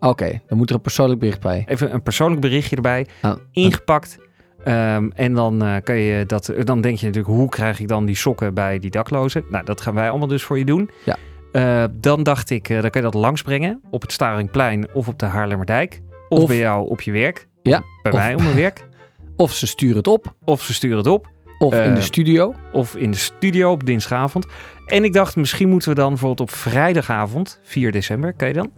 Oké, 0.00 0.40
dan 0.46 0.58
moet 0.58 0.68
er 0.68 0.74
een 0.74 0.80
persoonlijk 0.80 1.20
bericht 1.20 1.40
bij. 1.40 1.64
Even 1.66 1.94
een 1.94 2.02
persoonlijk 2.02 2.40
berichtje 2.40 2.76
erbij. 2.76 3.06
Ah, 3.22 3.36
Ingepakt. 3.52 4.18
Ehm, 4.64 5.10
en 5.14 5.34
dan, 5.34 5.62
eh, 5.62 5.76
kan 5.82 5.96
je 5.96 6.26
dat, 6.26 6.52
dan 6.64 6.80
denk 6.80 6.98
je 6.98 7.06
natuurlijk, 7.06 7.34
hoe 7.34 7.48
krijg 7.48 7.80
ik 7.80 7.88
dan 7.88 8.04
die 8.04 8.16
sokken 8.16 8.54
bij 8.54 8.78
die 8.78 8.90
daklozen? 8.90 9.44
Nou, 9.50 9.64
dat 9.64 9.80
gaan 9.80 9.94
wij 9.94 10.10
allemaal 10.10 10.28
dus 10.28 10.42
voor 10.42 10.58
je 10.58 10.64
doen. 10.64 10.90
Ja. 11.04 11.16
Eh, 11.62 11.84
dan 11.92 12.22
dacht 12.22 12.50
ik, 12.50 12.68
eh, 12.68 12.80
dan 12.82 12.90
kan 12.90 13.02
je 13.02 13.10
dat 13.10 13.20
langsbrengen 13.20 13.80
op 13.90 14.02
het 14.02 14.12
Staringplein 14.12 14.88
of 14.92 15.08
op 15.08 15.18
de 15.18 15.26
Haarlemmerdijk. 15.26 16.00
Of, 16.28 16.38
Of- 16.38 16.46
bij 16.48 16.58
jou 16.58 16.88
op 16.88 17.00
je 17.00 17.12
werk. 17.12 17.48
Ja, 17.62 17.82
Bij 18.02 18.12
of- 18.12 18.18
mij 18.18 18.34
op 18.34 18.40
mijn 18.42 18.54
werk. 18.56 18.86
Of 19.36 19.52
ze 19.52 19.66
sturen 19.66 19.96
het 19.96 20.06
op. 20.06 20.34
Of 20.44 20.62
ze 20.62 20.74
sturen 20.74 20.96
het 20.96 21.06
op. 21.06 21.28
Of 21.58 21.74
in 21.74 21.90
de 21.94 21.98
Eh, 22.00 22.04
studio. 22.04 22.54
Of 22.72 22.96
in 22.96 23.10
de 23.10 23.16
studio 23.16 23.70
op 23.70 23.86
dinsdagavond. 23.86 24.46
En 24.86 25.04
ik 25.04 25.12
dacht, 25.12 25.36
misschien 25.36 25.68
moeten 25.68 25.88
we 25.88 25.94
dan 25.94 26.08
bijvoorbeeld 26.08 26.40
op 26.40 26.50
vrijdagavond, 26.56 27.60
4 27.62 27.92
december, 27.92 28.32
kan 28.32 28.48
je 28.48 28.54
dan? 28.54 28.70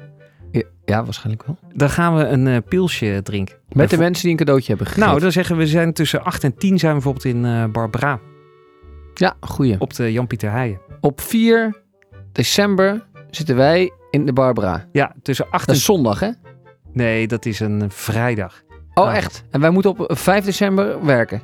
Ja, 0.52 0.62
ja, 0.84 1.04
waarschijnlijk 1.04 1.46
wel. 1.46 1.56
Dan 1.74 1.90
gaan 1.90 2.16
we 2.16 2.24
een 2.24 2.62
pilsje 2.62 3.20
drinken. 3.22 3.56
Met 3.72 3.90
de 3.90 3.96
En 3.96 4.02
mensen 4.02 4.22
die 4.22 4.30
een 4.32 4.38
cadeautje 4.38 4.68
hebben 4.68 4.86
gegeven. 4.86 5.08
Nou, 5.08 5.20
dan 5.20 5.32
zeggen 5.32 5.56
we, 5.56 5.62
we 5.62 5.68
zijn 5.68 5.92
tussen 5.92 6.24
8 6.24 6.44
en 6.44 6.54
10 6.54 6.78
zijn 6.78 6.96
we 6.96 7.02
bijvoorbeeld 7.02 7.34
in 7.34 7.72
Barbara. 7.72 8.20
Ja, 9.14 9.34
goeie. 9.40 9.76
Op 9.78 9.94
de 9.94 10.12
Jan-Pieter 10.12 10.50
Heijen. 10.50 10.80
Op 11.00 11.20
4 11.20 11.82
december 12.32 13.06
zitten 13.30 13.56
wij 13.56 13.90
in 14.10 14.26
de 14.26 14.32
Barbara. 14.32 14.86
Ja, 14.92 15.14
tussen 15.22 15.44
8 15.50 15.52
Dat 15.66 15.68
en... 15.68 15.74
is 15.74 15.84
zondag, 15.84 16.20
hè? 16.20 16.30
Nee, 16.92 17.26
dat 17.26 17.46
is 17.46 17.60
een 17.60 17.90
vrijdag. 17.90 18.62
Oh, 18.94 19.04
Ah. 19.06 19.16
echt? 19.16 19.44
En 19.50 19.60
wij 19.60 19.70
moeten 19.70 19.90
op 19.98 20.18
5 20.18 20.44
december 20.44 21.04
werken. 21.04 21.42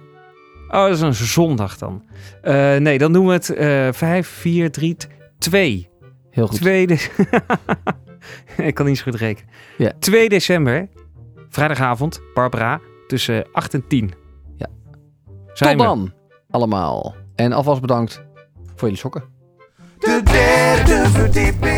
Oh, 0.69 0.83
dat 0.87 0.91
is 0.91 1.01
een 1.01 1.15
zondag 1.15 1.79
dan. 1.79 2.05
Eh, 2.43 2.77
nee, 2.77 2.99
dan 2.99 3.13
doen 3.13 3.27
we 3.27 3.33
het 3.33 3.51
eh 3.51 3.89
5, 3.93 4.29
4, 4.29 4.71
3, 4.71 4.97
2. 5.39 5.89
Heel 6.31 6.47
goed. 6.47 6.57
2 6.57 6.87
de... 6.87 7.07
ik 8.57 8.75
kan 8.75 8.87
niet 8.87 8.97
zo 8.99 9.03
goed 9.05 9.15
rekenen. 9.15 9.51
Ja. 9.79 9.93
2 9.99 10.29
december, 10.29 10.89
vrijdagavond, 11.49 12.21
Barbara, 12.35 12.81
tussen 13.07 13.47
8 13.53 13.75
en 13.75 13.87
10. 13.89 14.13
Ja. 14.57 14.67
Zijn 15.53 15.77
Tot 15.77 15.87
we. 15.87 15.95
dan, 15.95 16.13
allemaal. 16.51 17.15
En 17.35 17.53
alvast 17.53 17.81
bedankt 17.81 18.25
voor 18.65 18.81
jullie 18.81 18.97
sokken. 18.97 19.25
De 19.99 20.23
derde 20.25 21.11
verdieping. 21.11 21.76